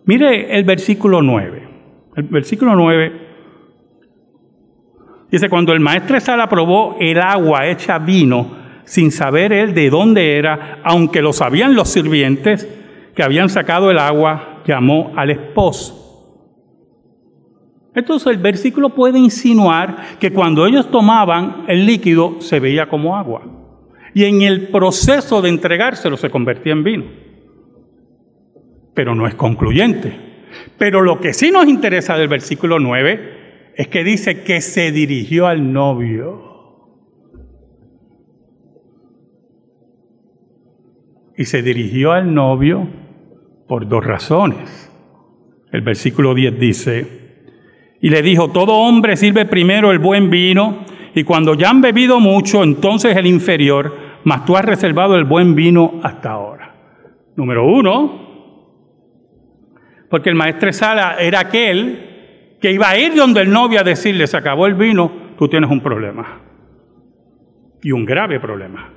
Mire 0.03 0.57
el 0.57 0.65
versículo 0.65 1.21
9. 1.21 1.72
El 2.15 2.23
versículo 2.23 2.75
9 2.75 3.27
dice, 5.31 5.49
cuando 5.49 5.73
el 5.73 5.79
maestro 5.79 6.19
Sala 6.19 6.47
probó 6.47 6.95
el 6.99 7.19
agua 7.19 7.67
hecha 7.67 7.97
vino, 7.97 8.63
sin 8.85 9.11
saber 9.11 9.53
él 9.53 9.73
de 9.73 9.89
dónde 9.89 10.37
era, 10.37 10.79
aunque 10.83 11.21
lo 11.21 11.33
sabían 11.33 11.75
los 11.75 11.89
sirvientes 11.89 12.67
que 13.15 13.23
habían 13.23 13.49
sacado 13.49 13.89
el 13.89 13.97
agua, 13.97 14.61
llamó 14.65 15.13
al 15.15 15.31
esposo. 15.31 16.03
Entonces 17.95 18.27
el 18.27 18.37
versículo 18.37 18.89
puede 18.89 19.19
insinuar 19.19 20.17
que 20.19 20.31
cuando 20.33 20.65
ellos 20.65 20.89
tomaban 20.89 21.65
el 21.67 21.85
líquido 21.85 22.41
se 22.41 22.59
veía 22.59 22.87
como 22.87 23.15
agua. 23.15 23.43
Y 24.15 24.25
en 24.25 24.41
el 24.41 24.69
proceso 24.69 25.41
de 25.41 25.49
entregárselo 25.49 26.17
se 26.17 26.29
convertía 26.29 26.73
en 26.73 26.83
vino. 26.83 27.05
Pero 28.93 29.15
no 29.15 29.27
es 29.27 29.35
concluyente. 29.35 30.32
Pero 30.77 31.01
lo 31.01 31.19
que 31.19 31.33
sí 31.33 31.51
nos 31.51 31.67
interesa 31.67 32.17
del 32.17 32.27
versículo 32.27 32.79
9 32.79 33.73
es 33.75 33.87
que 33.87 34.03
dice 34.03 34.43
que 34.43 34.61
se 34.61 34.91
dirigió 34.91 35.47
al 35.47 35.73
novio. 35.73 36.51
Y 41.37 41.45
se 41.45 41.61
dirigió 41.61 42.11
al 42.11 42.33
novio 42.33 42.87
por 43.67 43.87
dos 43.87 44.05
razones. 44.05 44.91
El 45.71 45.81
versículo 45.81 46.35
10 46.35 46.59
dice, 46.59 47.23
y 47.99 48.09
le 48.09 48.21
dijo, 48.21 48.49
todo 48.49 48.73
hombre 48.73 49.15
sirve 49.15 49.45
primero 49.45 49.91
el 49.91 49.97
buen 49.97 50.29
vino, 50.29 50.85
y 51.15 51.23
cuando 51.23 51.55
ya 51.55 51.69
han 51.69 51.81
bebido 51.81 52.19
mucho, 52.19 52.63
entonces 52.63 53.15
el 53.15 53.25
inferior, 53.25 53.95
mas 54.23 54.45
tú 54.45 54.57
has 54.57 54.65
reservado 54.65 55.15
el 55.15 55.23
buen 55.23 55.55
vino 55.55 55.99
hasta 56.03 56.31
ahora. 56.31 56.75
Número 57.35 57.65
uno, 57.65 58.22
porque 60.13 60.29
el 60.29 60.35
maestro 60.35 60.71
Sala 60.71 61.15
era 61.19 61.39
aquel 61.39 62.57
que 62.61 62.71
iba 62.71 62.87
a 62.87 62.95
ir 62.95 63.15
donde 63.15 63.41
el 63.41 63.49
novio 63.49 63.79
a 63.79 63.83
decirle, 63.83 64.27
se 64.27 64.37
acabó 64.37 64.67
el 64.67 64.75
vino, 64.75 65.11
tú 65.39 65.49
tienes 65.49 65.71
un 65.71 65.81
problema. 65.81 66.39
Y 67.81 67.91
un 67.91 68.05
grave 68.05 68.39
problema. 68.39 68.91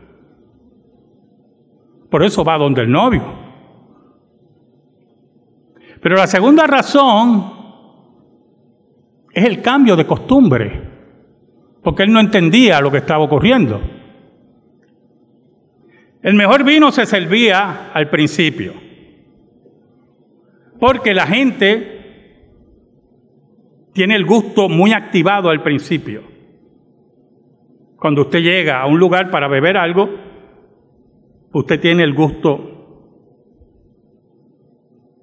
Por 2.11 2.23
eso 2.23 2.45
va 2.45 2.59
donde 2.59 2.83
el 2.83 2.91
novio. 2.91 3.23
Pero 6.03 6.17
la 6.17 6.27
segunda 6.27 6.67
razón 6.67 7.51
es 9.33 9.45
el 9.47 9.63
cambio 9.63 9.97
de 9.97 10.05
costumbre, 10.05 10.83
porque 11.83 12.03
él 12.03 12.13
no 12.13 12.21
entendía 12.21 12.79
lo 12.83 12.91
que 12.91 12.99
estaba 12.99 13.25
ocurriendo. 13.25 13.81
El 16.21 16.35
mejor 16.35 16.63
vino 16.63 16.93
se 16.93 17.07
servía 17.07 17.91
al 17.95 18.11
principio, 18.11 18.86
porque 20.79 21.15
la 21.15 21.27
gente 21.27 21.97
tiene 23.93 24.15
el 24.15 24.27
gusto 24.27 24.69
muy 24.69 24.93
activado 24.93 25.49
al 25.49 25.63
principio. 25.63 26.23
Cuando 27.97 28.23
usted 28.23 28.41
llega 28.41 28.81
a 28.81 28.87
un 28.87 28.99
lugar 28.99 29.31
para 29.31 29.49
beber 29.49 29.77
algo, 29.77 30.09
usted 31.53 31.81
tiene 31.81 32.03
el 32.03 32.13
gusto 32.13 32.77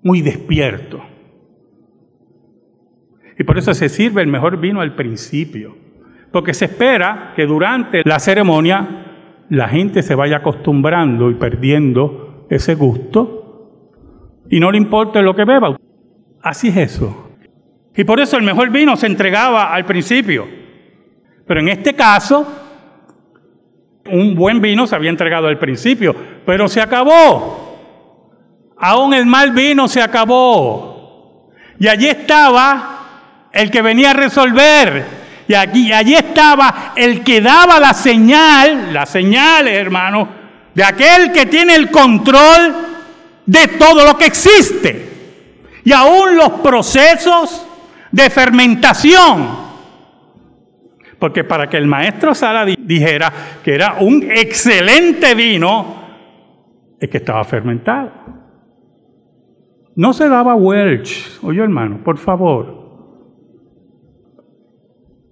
muy 0.01 0.21
despierto. 0.21 1.01
Y 3.37 3.43
por 3.43 3.57
eso 3.57 3.73
se 3.73 3.89
sirve 3.89 4.21
el 4.21 4.27
mejor 4.27 4.59
vino 4.59 4.81
al 4.81 4.95
principio. 4.95 5.75
Porque 6.31 6.53
se 6.53 6.65
espera 6.65 7.33
que 7.35 7.45
durante 7.45 8.01
la 8.03 8.19
ceremonia 8.19 9.45
la 9.49 9.67
gente 9.67 10.01
se 10.01 10.15
vaya 10.15 10.37
acostumbrando 10.37 11.29
y 11.29 11.35
perdiendo 11.35 12.47
ese 12.49 12.73
gusto 12.73 13.42
y 14.49 14.59
no 14.59 14.71
le 14.71 14.77
importa 14.77 15.21
lo 15.21 15.35
que 15.35 15.45
beba. 15.45 15.75
Así 16.41 16.69
es 16.69 16.77
eso. 16.77 17.31
Y 17.95 18.03
por 18.03 18.19
eso 18.19 18.37
el 18.37 18.43
mejor 18.43 18.69
vino 18.69 18.95
se 18.95 19.07
entregaba 19.07 19.73
al 19.73 19.85
principio. 19.85 20.47
Pero 21.45 21.59
en 21.59 21.69
este 21.69 21.93
caso, 21.93 22.45
un 24.11 24.35
buen 24.35 24.61
vino 24.61 24.87
se 24.87 24.95
había 24.95 25.09
entregado 25.09 25.47
al 25.47 25.59
principio, 25.59 26.15
pero 26.45 26.67
se 26.67 26.81
acabó. 26.81 28.73
Aún 28.77 29.13
el 29.13 29.25
mal 29.25 29.51
vino 29.51 29.87
se 29.87 30.01
acabó. 30.01 31.51
Y 31.79 31.87
allí 31.87 32.07
estaba 32.07 33.49
el 33.51 33.69
que 33.69 33.81
venía 33.81 34.11
a 34.11 34.13
resolver. 34.13 35.23
Y 35.47 35.53
aquí, 35.53 35.91
allí 35.91 36.15
estaba 36.15 36.93
el 36.95 37.23
que 37.23 37.41
daba 37.41 37.79
la 37.79 37.93
señal, 37.93 38.93
la 38.93 39.05
señal, 39.05 39.67
hermano, 39.67 40.29
de 40.73 40.83
aquel 40.83 41.31
que 41.31 41.45
tiene 41.45 41.75
el 41.75 41.91
control 41.91 42.92
de 43.45 43.67
todo 43.79 44.05
lo 44.05 44.17
que 44.17 44.25
existe. 44.25 45.09
Y 45.83 45.91
aún 45.91 46.35
los 46.37 46.49
procesos 46.61 47.65
de 48.11 48.29
fermentación. 48.29 49.63
Porque 51.19 51.43
para 51.43 51.69
que 51.69 51.77
el 51.77 51.87
maestro 51.87 52.35
Sara 52.35 52.65
dijera 52.65 53.31
que 53.63 53.73
era 53.73 53.97
un 53.99 54.23
excelente 54.23 55.35
vino, 55.35 56.03
es 56.99 57.09
que 57.09 57.17
estaba 57.17 57.43
fermentado. 57.43 58.11
No 59.95 60.13
se 60.13 60.27
daba 60.27 60.55
Welch, 60.55 61.39
oye 61.43 61.61
hermano, 61.61 62.03
por 62.03 62.17
favor. 62.17 62.83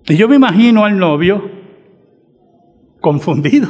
Y 0.08 0.16
yo 0.16 0.28
me 0.28 0.36
imagino 0.36 0.86
al 0.86 0.98
novio 0.98 1.50
confundido. 3.00 3.70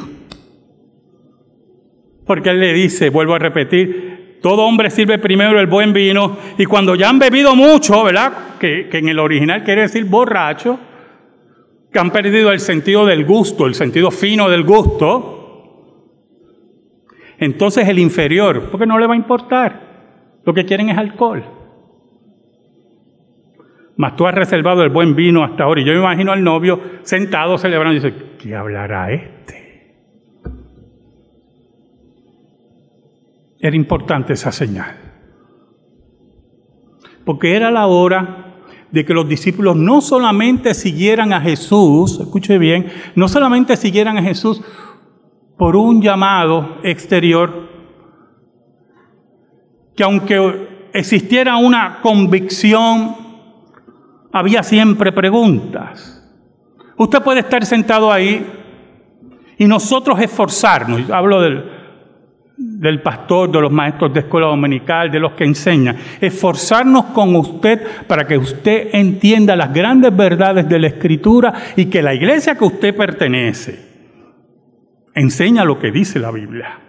Porque 2.25 2.49
él 2.49 2.59
le 2.59 2.73
dice, 2.73 3.09
vuelvo 3.09 3.35
a 3.35 3.39
repetir, 3.39 4.20
todo 4.41 4.63
hombre 4.63 4.89
sirve 4.89 5.19
primero 5.19 5.59
el 5.59 5.67
buen 5.67 5.93
vino 5.93 6.37
y 6.57 6.65
cuando 6.65 6.95
ya 6.95 7.09
han 7.09 7.19
bebido 7.19 7.55
mucho, 7.55 8.03
¿verdad? 8.03 8.57
Que, 8.59 8.89
en 8.91 9.07
el 9.07 9.19
original 9.19 9.63
quiere 9.63 9.83
decir 9.83 10.05
borracho, 10.05 10.79
que 11.91 11.99
han 11.99 12.09
perdido 12.09 12.51
el 12.51 12.59
sentido 12.59 13.05
del 13.05 13.25
gusto, 13.25 13.67
el 13.67 13.75
sentido 13.75 14.09
fino 14.09 14.49
del 14.49 14.63
gusto, 14.63 15.37
entonces 17.37 17.87
el 17.87 17.99
inferior, 17.99 18.69
porque 18.71 18.85
no 18.85 18.97
le 18.97 19.07
va 19.07 19.13
a 19.13 19.17
importar. 19.17 19.91
Lo 20.43 20.53
que 20.53 20.65
quieren 20.65 20.89
es 20.89 20.97
alcohol. 20.97 21.43
Mas 23.95 24.15
tú 24.15 24.25
has 24.25 24.33
reservado 24.33 24.83
el 24.83 24.89
buen 24.89 25.15
vino 25.15 25.43
hasta 25.43 25.63
ahora. 25.63 25.81
Y 25.81 25.85
yo 25.85 25.93
me 25.93 25.99
imagino 25.99 26.31
al 26.31 26.43
novio 26.43 26.79
sentado 27.03 27.57
celebrando 27.59 27.97
y 27.97 27.99
dice, 27.99 28.15
¿qué 28.39 28.55
hablará 28.55 29.11
este? 29.11 29.60
Era 33.61 33.75
importante 33.75 34.33
esa 34.33 34.51
señal. 34.51 34.95
Porque 37.23 37.55
era 37.55 37.69
la 37.69 37.85
hora 37.85 38.55
de 38.89 39.05
que 39.05 39.13
los 39.13 39.29
discípulos 39.29 39.75
no 39.75 40.01
solamente 40.01 40.73
siguieran 40.73 41.31
a 41.31 41.39
Jesús, 41.39 42.19
escuche 42.19 42.57
bien, 42.57 42.87
no 43.15 43.27
solamente 43.27 43.77
siguieran 43.77 44.17
a 44.17 44.23
Jesús 44.23 44.61
por 45.57 45.75
un 45.75 46.01
llamado 46.01 46.77
exterior, 46.83 47.69
que 49.95 50.03
aunque 50.03 50.89
existiera 50.93 51.57
una 51.57 52.01
convicción, 52.01 53.15
había 54.33 54.63
siempre 54.63 55.11
preguntas. 55.11 56.17
Usted 56.97 57.21
puede 57.21 57.41
estar 57.41 57.63
sentado 57.65 58.11
ahí 58.11 58.45
y 59.57 59.65
nosotros 59.65 60.19
esforzarnos, 60.19 61.09
hablo 61.11 61.41
del, 61.41 61.70
del 62.61 63.01
pastor, 63.01 63.51
de 63.51 63.61
los 63.61 63.71
maestros 63.71 64.13
de 64.13 64.21
escuela 64.21 64.47
dominical, 64.47 65.11
de 65.11 65.19
los 65.19 65.33
que 65.33 65.43
enseñan, 65.43 65.97
esforzarnos 66.19 67.05
con 67.05 67.35
usted 67.35 67.81
para 68.07 68.25
que 68.25 68.37
usted 68.37 68.89
entienda 68.93 69.55
las 69.55 69.73
grandes 69.73 70.15
verdades 70.15 70.67
de 70.67 70.79
la 70.79 70.87
escritura 70.87 71.53
y 71.75 71.85
que 71.85 72.01
la 72.01 72.13
iglesia 72.13 72.55
que 72.55 72.65
usted 72.65 72.95
pertenece 72.95 73.91
enseña 75.13 75.65
lo 75.65 75.77
que 75.77 75.91
dice 75.91 76.19
la 76.19 76.31
Biblia 76.31 76.79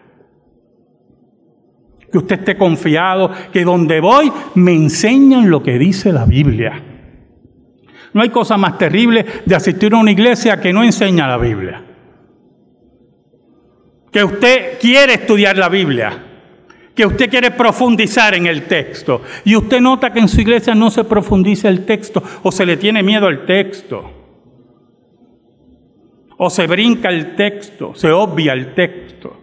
que 2.12 2.18
usted 2.18 2.40
esté 2.40 2.56
confiado, 2.58 3.30
que 3.52 3.64
donde 3.64 3.98
voy 3.98 4.30
me 4.54 4.74
enseñan 4.74 5.48
lo 5.48 5.62
que 5.62 5.78
dice 5.78 6.12
la 6.12 6.26
Biblia. 6.26 6.80
No 8.12 8.20
hay 8.20 8.28
cosa 8.28 8.58
más 8.58 8.76
terrible 8.76 9.24
de 9.46 9.54
asistir 9.54 9.94
a 9.94 9.96
una 9.96 10.10
iglesia 10.10 10.60
que 10.60 10.74
no 10.74 10.84
enseña 10.84 11.26
la 11.26 11.38
Biblia. 11.38 11.82
Que 14.12 14.22
usted 14.22 14.78
quiere 14.78 15.14
estudiar 15.14 15.56
la 15.56 15.68
Biblia, 15.68 16.22
que 16.94 17.06
usted 17.06 17.30
quiere 17.30 17.50
profundizar 17.50 18.34
en 18.34 18.46
el 18.46 18.64
texto 18.64 19.22
y 19.44 19.56
usted 19.56 19.80
nota 19.80 20.12
que 20.12 20.20
en 20.20 20.28
su 20.28 20.40
iglesia 20.40 20.74
no 20.74 20.90
se 20.90 21.04
profundiza 21.04 21.68
el 21.68 21.86
texto 21.86 22.22
o 22.42 22.52
se 22.52 22.66
le 22.66 22.76
tiene 22.76 23.02
miedo 23.02 23.26
al 23.26 23.46
texto 23.46 24.10
o 26.36 26.50
se 26.50 26.66
brinca 26.66 27.08
el 27.08 27.34
texto, 27.34 27.94
se 27.94 28.10
obvia 28.10 28.52
el 28.52 28.74
texto 28.74 29.42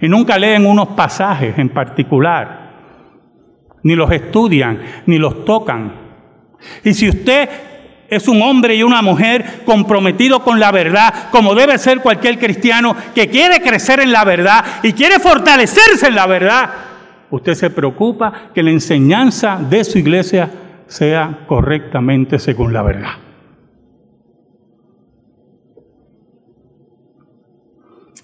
y 0.00 0.08
nunca 0.08 0.38
leen 0.38 0.66
unos 0.66 0.88
pasajes 0.88 1.58
en 1.58 1.68
particular, 1.68 2.70
ni 3.82 3.94
los 3.94 4.10
estudian, 4.10 4.80
ni 5.06 5.18
los 5.18 5.44
tocan. 5.44 5.92
Y 6.84 6.94
si 6.94 7.08
usted 7.08 7.48
es 8.10 8.26
un 8.26 8.42
hombre 8.42 8.74
y 8.74 8.82
una 8.82 9.00
mujer 9.02 9.62
comprometido 9.64 10.42
con 10.42 10.58
la 10.58 10.72
verdad, 10.72 11.30
como 11.30 11.54
debe 11.54 11.78
ser 11.78 12.00
cualquier 12.00 12.38
cristiano 12.38 12.96
que 13.14 13.28
quiere 13.28 13.62
crecer 13.62 14.00
en 14.00 14.10
la 14.10 14.24
verdad 14.24 14.64
y 14.82 14.92
quiere 14.92 15.20
fortalecerse 15.20 16.08
en 16.08 16.16
la 16.16 16.26
verdad, 16.26 16.70
usted 17.30 17.54
se 17.54 17.70
preocupa 17.70 18.50
que 18.52 18.64
la 18.64 18.70
enseñanza 18.70 19.58
de 19.58 19.84
su 19.84 19.98
iglesia 19.98 20.50
sea 20.88 21.44
correctamente 21.46 22.40
según 22.40 22.72
la 22.72 22.82
verdad. 22.82 23.12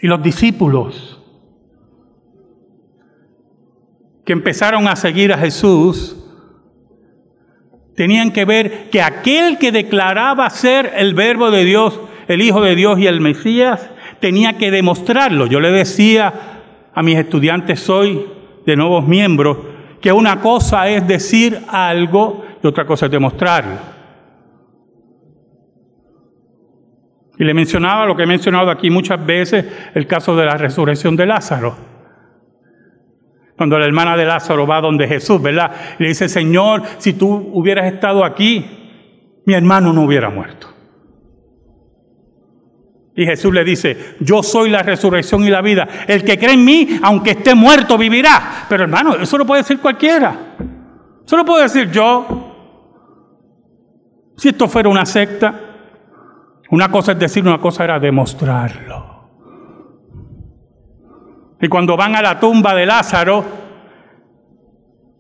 Y 0.01 0.09
los 0.09 0.23
discípulos 0.23 1.23
que 4.25 4.33
empezaron 4.33 4.89
a 4.89 4.97
seguir 4.97 5.33
a 5.33 5.39
Jesús 5.39 6.26
tenían 7.97 8.31
que 8.31 8.45
ver 8.45 8.91
que 8.91 9.03
aquel 9.03 9.59
que 9.59 9.73
declaraba 9.73 10.49
ser 10.51 10.93
el 10.97 11.15
verbo 11.15 11.51
de 11.51 11.65
Dios, 11.65 11.99
el 12.29 12.43
Hijo 12.43 12.61
de 12.61 12.77
Dios 12.77 12.99
y 12.99 13.07
el 13.07 13.21
Mesías, 13.21 13.91
tenía 14.21 14.59
que 14.59 14.71
demostrarlo. 14.71 15.47
Yo 15.47 15.61
le 15.61 15.71
decía 15.71 16.33
a 16.95 17.03
mis 17.03 17.17
estudiantes 17.17 17.89
hoy, 17.91 18.27
de 18.65 18.77
nuevos 18.77 19.07
miembros, 19.07 19.59
que 20.01 20.13
una 20.13 20.41
cosa 20.41 20.89
es 20.89 21.07
decir 21.07 21.59
algo 21.69 22.45
y 22.63 22.67
otra 22.67 22.85
cosa 22.85 23.07
es 23.07 23.13
demostrarlo. 23.13 23.97
Y 27.39 27.45
le 27.45 27.55
mencionaba 27.55 28.07
lo 28.07 28.17
que 28.17 28.23
he 28.23 28.27
mencionado 28.27 28.71
aquí 28.71 28.91
muchas 28.91 29.25
veces, 29.25 29.65
el 29.95 30.07
caso 30.07 30.37
de 30.37 30.47
la 30.47 30.57
resurrección 30.57 31.17
de 31.17 31.27
Lázaro. 31.27 31.96
Cuando 33.57 33.79
la 33.79 33.87
hermana 33.87 34.17
de 34.17 34.27
Lázaro 34.27 34.67
va 34.67 34.81
donde 34.81 35.09
Jesús, 35.09 35.41
¿verdad? 35.41 35.71
le 35.99 36.09
dice, 36.09 36.29
Señor, 36.29 36.83
si 36.99 37.15
tú 37.15 37.51
hubieras 37.55 37.93
estado 37.93 38.25
aquí, 38.25 38.65
mi 39.47 39.55
hermano 39.55 39.93
no 39.93 40.03
hubiera 40.03 40.29
muerto. 40.29 40.77
Y 43.15 43.25
Jesús 43.25 43.53
le 43.55 43.65
dice, 43.65 44.17
yo 44.21 44.43
soy 44.43 44.69
la 44.69 44.83
resurrección 44.83 45.43
y 45.43 45.49
la 45.49 45.63
vida. 45.63 45.89
El 46.07 46.23
que 46.23 46.39
cree 46.39 46.53
en 46.53 46.65
mí, 46.65 47.01
aunque 47.03 47.31
esté 47.31 47.55
muerto, 47.55 47.97
vivirá. 47.97 48.67
Pero 48.69 48.83
hermano, 48.83 49.15
eso 49.17 49.39
lo 49.39 49.47
puede 49.47 49.63
decir 49.63 49.81
cualquiera. 49.81 50.37
Eso 51.25 51.37
lo 51.39 51.45
puedo 51.47 51.63
decir 51.63 51.91
yo. 51.91 52.27
Si 54.37 54.51
esto 54.51 54.69
fuera 54.69 54.91
una 54.91 55.07
secta, 55.07 55.61
una 56.71 56.91
cosa 56.91 57.13
es 57.13 57.19
decir, 57.19 57.43
una 57.43 57.59
cosa 57.59 57.85
era 57.85 57.99
demostrarlo. 57.99 58.86
Y 61.61 61.69
cuando 61.69 61.97
van 61.97 62.15
a 62.17 62.23
la 62.23 62.39
tumba 62.39 62.75
de 62.75 62.87
Lázaro, 62.87 63.45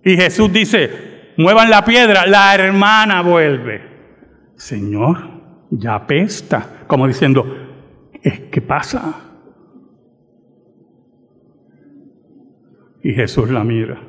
y 0.05 0.16
Jesús 0.16 0.53
dice, 0.53 1.33
muevan 1.37 1.70
la 1.70 1.85
piedra, 1.85 2.27
la 2.27 2.55
hermana 2.55 3.22
vuelve. 3.22 3.83
Señor, 4.55 5.18
ya 5.70 5.96
apesta, 5.96 6.85
como 6.87 7.07
diciendo, 7.07 7.44
¿qué 8.22 8.61
pasa? 8.61 9.22
Y 13.03 13.12
Jesús 13.12 13.51
la 13.51 13.64
mira. 13.64 14.01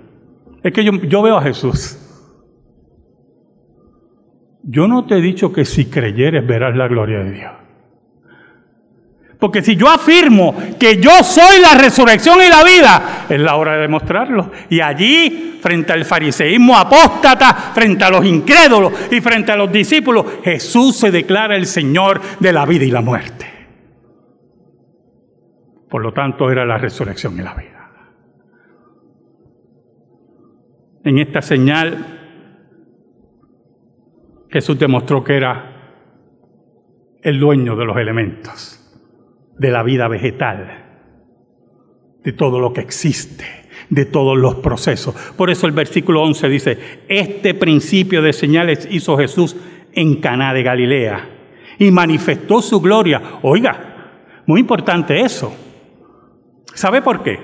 Es 0.63 0.73
que 0.73 0.83
yo, 0.83 0.91
yo 0.93 1.21
veo 1.21 1.37
a 1.37 1.41
Jesús. 1.41 2.03
Yo 4.63 4.87
no 4.87 5.05
te 5.05 5.17
he 5.17 5.21
dicho 5.21 5.53
que 5.53 5.65
si 5.65 5.85
creyeres 5.85 6.45
verás 6.45 6.75
la 6.75 6.87
gloria 6.87 7.19
de 7.19 7.31
Dios. 7.31 7.66
Porque 9.39 9.61
si 9.61 9.75
yo 9.75 9.87
afirmo 9.87 10.55
que 10.79 10.97
yo 10.97 11.23
soy 11.23 11.61
la 11.61 11.79
resurrección 11.79 12.39
y 12.41 12.49
la 12.49 12.63
vida, 12.63 13.25
es 13.29 13.39
la 13.39 13.55
hora 13.55 13.75
de 13.75 13.81
demostrarlo. 13.81 14.51
Y 14.69 14.81
allí, 14.81 15.59
frente 15.61 15.93
al 15.93 16.05
fariseísmo 16.05 16.75
apóstata, 16.75 17.53
frente 17.73 18.03
a 18.03 18.09
los 18.09 18.25
incrédulos 18.25 18.93
y 19.11 19.21
frente 19.21 19.51
a 19.51 19.55
los 19.55 19.71
discípulos, 19.71 20.25
Jesús 20.43 20.97
se 20.97 21.11
declara 21.11 21.55
el 21.55 21.67
Señor 21.67 22.19
de 22.39 22.53
la 22.53 22.65
vida 22.65 22.85
y 22.85 22.91
la 22.91 23.01
muerte. 23.01 23.45
Por 25.89 26.01
lo 26.01 26.11
tanto, 26.11 26.51
era 26.51 26.65
la 26.65 26.77
resurrección 26.77 27.37
y 27.39 27.43
la 27.43 27.53
vida. 27.53 27.77
En 31.03 31.19
esta 31.19 31.41
señal 31.41 32.17
Jesús 34.49 34.77
demostró 34.79 35.23
que 35.23 35.37
era 35.37 35.73
el 37.21 37.39
dueño 37.39 37.75
de 37.75 37.85
los 37.85 37.97
elementos, 37.97 38.76
de 39.57 39.71
la 39.71 39.83
vida 39.83 40.07
vegetal, 40.07 40.85
de 42.23 42.33
todo 42.33 42.59
lo 42.59 42.73
que 42.73 42.81
existe, 42.81 43.45
de 43.89 44.05
todos 44.05 44.37
los 44.37 44.55
procesos. 44.55 45.15
Por 45.35 45.49
eso 45.49 45.67
el 45.67 45.73
versículo 45.73 46.21
11 46.23 46.49
dice, 46.49 46.79
este 47.07 47.53
principio 47.53 48.21
de 48.21 48.33
señales 48.33 48.87
hizo 48.91 49.17
Jesús 49.17 49.55
en 49.93 50.21
Caná 50.21 50.53
de 50.53 50.63
Galilea 50.63 51.29
y 51.79 51.91
manifestó 51.91 52.61
su 52.61 52.81
gloria. 52.81 53.21
Oiga, 53.41 54.41
muy 54.45 54.59
importante 54.59 55.21
eso. 55.21 55.55
¿Sabe 56.73 57.01
por 57.01 57.23
qué? 57.23 57.39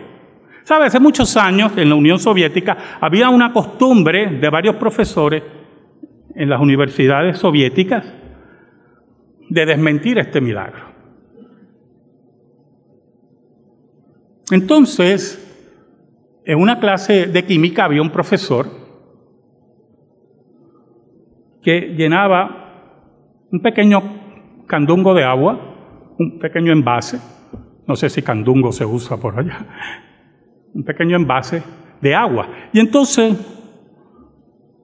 ¿Sabe? 0.63 0.85
Hace 0.85 0.99
muchos 0.99 1.35
años 1.35 1.73
en 1.75 1.89
la 1.89 1.95
Unión 1.95 2.19
Soviética 2.19 2.97
había 3.01 3.29
una 3.29 3.51
costumbre 3.51 4.27
de 4.27 4.49
varios 4.49 4.75
profesores 4.77 5.43
en 6.35 6.49
las 6.49 6.61
universidades 6.61 7.37
soviéticas 7.37 8.05
de 9.49 9.65
desmentir 9.65 10.17
este 10.19 10.39
milagro. 10.39 10.92
Entonces, 14.51 15.39
en 16.45 16.59
una 16.59 16.79
clase 16.79 17.27
de 17.27 17.45
química 17.45 17.85
había 17.85 18.01
un 18.01 18.11
profesor 18.11 18.67
que 21.61 21.95
llenaba 21.95 23.47
un 23.51 23.61
pequeño 23.61 24.01
candungo 24.67 25.13
de 25.13 25.23
agua, 25.23 26.13
un 26.19 26.39
pequeño 26.39 26.73
envase, 26.73 27.19
no 27.87 27.95
sé 27.95 28.09
si 28.09 28.21
candungo 28.21 28.71
se 28.71 28.85
usa 28.85 29.17
por 29.17 29.39
allá, 29.39 29.65
un 30.73 30.83
pequeño 30.83 31.15
envase 31.15 31.63
de 32.01 32.15
agua. 32.15 32.47
Y 32.73 32.79
entonces 32.79 33.37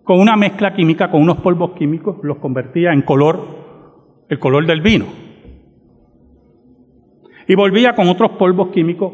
con 0.09 0.19
una 0.19 0.35
mezcla 0.35 0.73
química, 0.73 1.11
con 1.11 1.21
unos 1.21 1.37
polvos 1.37 1.73
químicos, 1.77 2.17
los 2.23 2.37
convertía 2.37 2.93
en 2.93 3.03
color, 3.03 4.25
el 4.27 4.39
color 4.39 4.65
del 4.65 4.81
vino. 4.81 5.05
Y 7.47 7.53
volvía 7.53 7.93
con 7.93 8.07
otros 8.07 8.31
polvos 8.31 8.69
químicos 8.69 9.13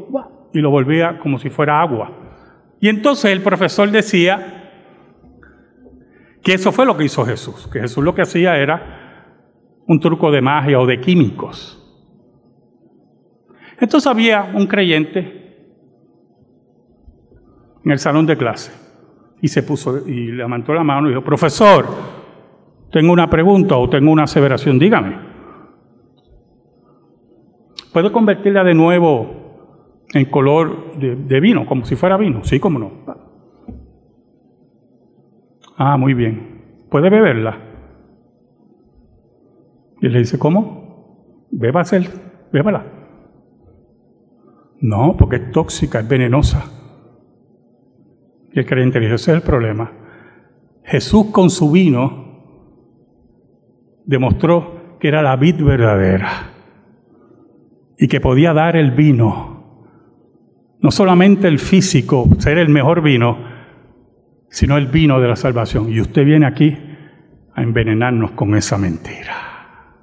y 0.56 0.62
lo 0.62 0.72
volvía 0.72 1.20
como 1.20 1.38
si 1.38 1.50
fuera 1.50 1.82
agua. 1.82 2.10
Y 2.80 2.88
entonces 2.88 3.30
el 3.32 3.41
profesor 3.41 3.91
decía 3.91 4.72
que 6.41 6.54
eso 6.54 6.72
fue 6.72 6.86
lo 6.86 6.96
que 6.96 7.04
hizo 7.04 7.26
Jesús, 7.26 7.68
que 7.68 7.82
Jesús 7.82 8.02
lo 8.02 8.15
que 8.15 8.22
hacía 8.22 8.56
era 8.58 9.34
un 9.86 10.00
truco 10.00 10.32
de 10.32 10.41
magia 10.41 10.80
o 10.80 10.86
de 10.86 11.02
químicos. 11.02 11.82
Entonces 13.82 14.08
había 14.08 14.50
un 14.54 14.65
creyente 14.65 15.58
en 17.84 17.91
el 17.91 18.00
salón 18.00 18.26
de 18.26 18.38
clase 18.38 18.72
y 19.41 19.50
se 19.50 19.62
puso 19.62 20.08
y 20.08 20.32
levantó 20.32 20.74
la 20.74 20.86
mano 20.86 21.08
y 21.08 21.10
dijo, 21.10 21.24
profesor, 21.24 21.86
tengo 22.94 23.12
una 23.12 23.30
pregunta 23.30 23.76
o 23.76 23.89
tengo 23.89 24.10
una 24.10 24.24
aseveración, 24.24 24.80
dígame. 24.80 25.18
¿Puedo 27.91 28.13
convertirla 28.13 28.63
de 28.63 28.74
nuevo 28.74 29.44
en 30.15 30.25
color 30.25 30.97
de, 30.97 31.39
vino, 31.41 31.65
como 31.65 31.84
si 31.84 31.97
fuera 31.97 32.15
vino? 32.15 32.41
Sí, 32.45 32.58
como 32.58 32.80
no. 32.80 32.91
Ah, 35.75 35.97
muy 35.97 36.13
bien. 36.13 36.86
¿Puede 36.89 37.10
beberla? 37.10 37.60
Y 40.01 40.08
le 40.08 40.19
dice, 40.19 40.39
¿cómo? 40.39 41.47
Bébasela, 41.51 42.10
bébala. 42.49 42.86
No, 44.80 45.17
porque 45.17 45.36
es 45.36 45.51
tóxica, 45.51 45.99
es 45.99 46.08
venenosa. 46.08 46.63
Y 48.54 48.60
el 48.60 48.65
creyente 48.65 49.01
dijo, 49.01 49.15
ese 49.15 49.32
es 49.32 49.38
el 49.38 49.43
problema. 49.43 49.91
Jesús 50.86 51.25
con 51.34 51.50
su 51.50 51.71
vino 51.71 52.23
demostró 54.06 54.98
que 54.98 55.10
era 55.10 55.21
la 55.21 55.35
vid 55.35 55.62
verdadera 55.62 56.52
y 57.98 58.08
que 58.08 58.21
podía 58.21 58.54
dar 58.54 58.77
el 58.77 58.92
vino, 58.92 59.54
no 60.86 60.92
solamente 60.92 61.48
el 61.48 61.58
físico, 61.58 62.29
ser 62.38 62.60
el 62.60 62.69
mejor 62.69 63.02
vino, 63.02 63.40
sino 64.52 64.77
el 64.77 64.86
vino 64.86 65.19
de 65.19 65.27
la 65.27 65.36
salvación. 65.36 65.92
Y 65.92 66.00
usted 66.00 66.23
viene 66.23 66.46
aquí 66.46 66.77
a 67.56 67.63
envenenarnos 67.63 68.33
con 68.33 68.56
esa 68.56 68.77
mentira. 68.77 69.96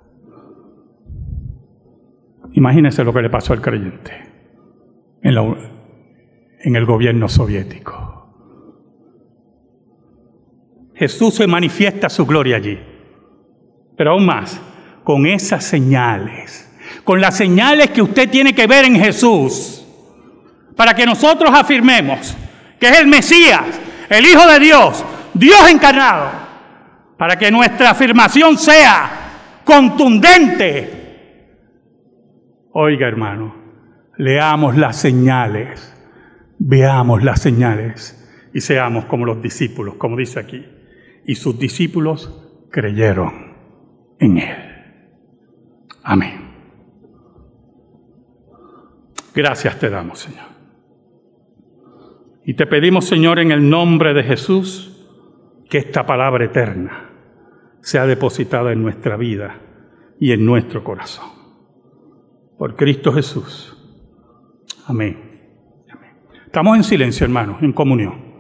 Imagínese 2.55 3.05
lo 3.05 3.12
que 3.12 3.22
le 3.22 3.30
pasó 3.30 3.53
al 3.53 3.61
creyente 3.61 4.11
en, 5.22 5.57
en 6.64 6.74
el 6.74 6.85
gobierno 6.85 7.28
soviético. 7.28 8.26
Jesús 10.97 11.37
se 11.37 11.47
manifiesta 11.47 12.09
su 12.09 12.26
gloria 12.26 12.57
allí. 12.57 12.76
Pero 13.97 14.11
aún 14.11 14.26
más, 14.26 14.61
con 15.05 15.26
esas 15.26 15.62
señales, 15.62 16.68
con 17.05 17.20
las 17.20 17.37
señales 17.37 17.91
que 17.91 18.03
usted 18.03 18.28
tiene 18.28 18.53
que 18.53 18.66
ver 18.66 18.85
en 18.85 18.97
Jesús, 18.97 19.82
para 20.77 20.95
que 20.95 21.07
nosotros 21.07 21.51
afirmemos 21.55 22.37
que 22.79 22.89
es 22.89 22.99
el 22.99 23.07
Mesías, 23.07 23.81
el 24.09 24.27
Hijo 24.27 24.45
de 24.47 24.59
Dios, 24.59 25.05
Dios 25.35 25.70
encarnado, 25.70 26.31
para 27.16 27.37
que 27.37 27.51
nuestra 27.51 27.91
afirmación 27.91 28.59
sea 28.59 29.61
contundente. 29.64 31.03
Oiga, 32.73 33.07
hermano, 33.07 33.55
leamos 34.16 34.77
las 34.77 34.97
señales, 34.97 35.95
veamos 36.59 37.23
las 37.23 37.41
señales 37.41 38.18
y 38.53 38.61
seamos 38.61 39.05
como 39.05 39.27
los 39.27 39.41
discípulos, 39.41 39.95
como 39.95 40.16
dice 40.16 40.41
aquí. 40.41 40.66
Y 41.25 41.37
sus 41.37 41.57
discípulos 41.59 42.66
creyeron 42.70 43.57
en 44.18 44.39
Él. 44.39 44.57
Amén. 46.03 46.51
Gracias 49.33 49.79
te 49.79 49.89
damos, 49.89 50.18
Señor. 50.18 50.51
Y 52.45 52.55
te 52.55 52.66
pedimos, 52.66 53.07
Señor, 53.07 53.38
en 53.38 53.53
el 53.53 53.68
nombre 53.68 54.14
de 54.14 54.22
Jesús, 54.22 54.88
que 55.68 55.78
esta 55.78 56.05
palabra 56.05 56.45
eterna 56.45 57.11
sea 57.80 58.07
depositada 58.07 58.72
en 58.72 58.82
nuestra 58.82 59.16
vida 59.16 59.61
y 60.18 60.32
en 60.32 60.45
nuestro 60.45 60.84
corazón. 60.84 61.26
Por 62.59 62.76
Cristo 62.76 63.12
Jesús. 63.12 63.76
Amén. 64.86 65.32
Estamos 66.47 66.76
en 66.76 66.84
silencio, 66.84 67.24
hermanos, 67.24 67.62
en 67.62 67.72
comunión. 67.72 68.32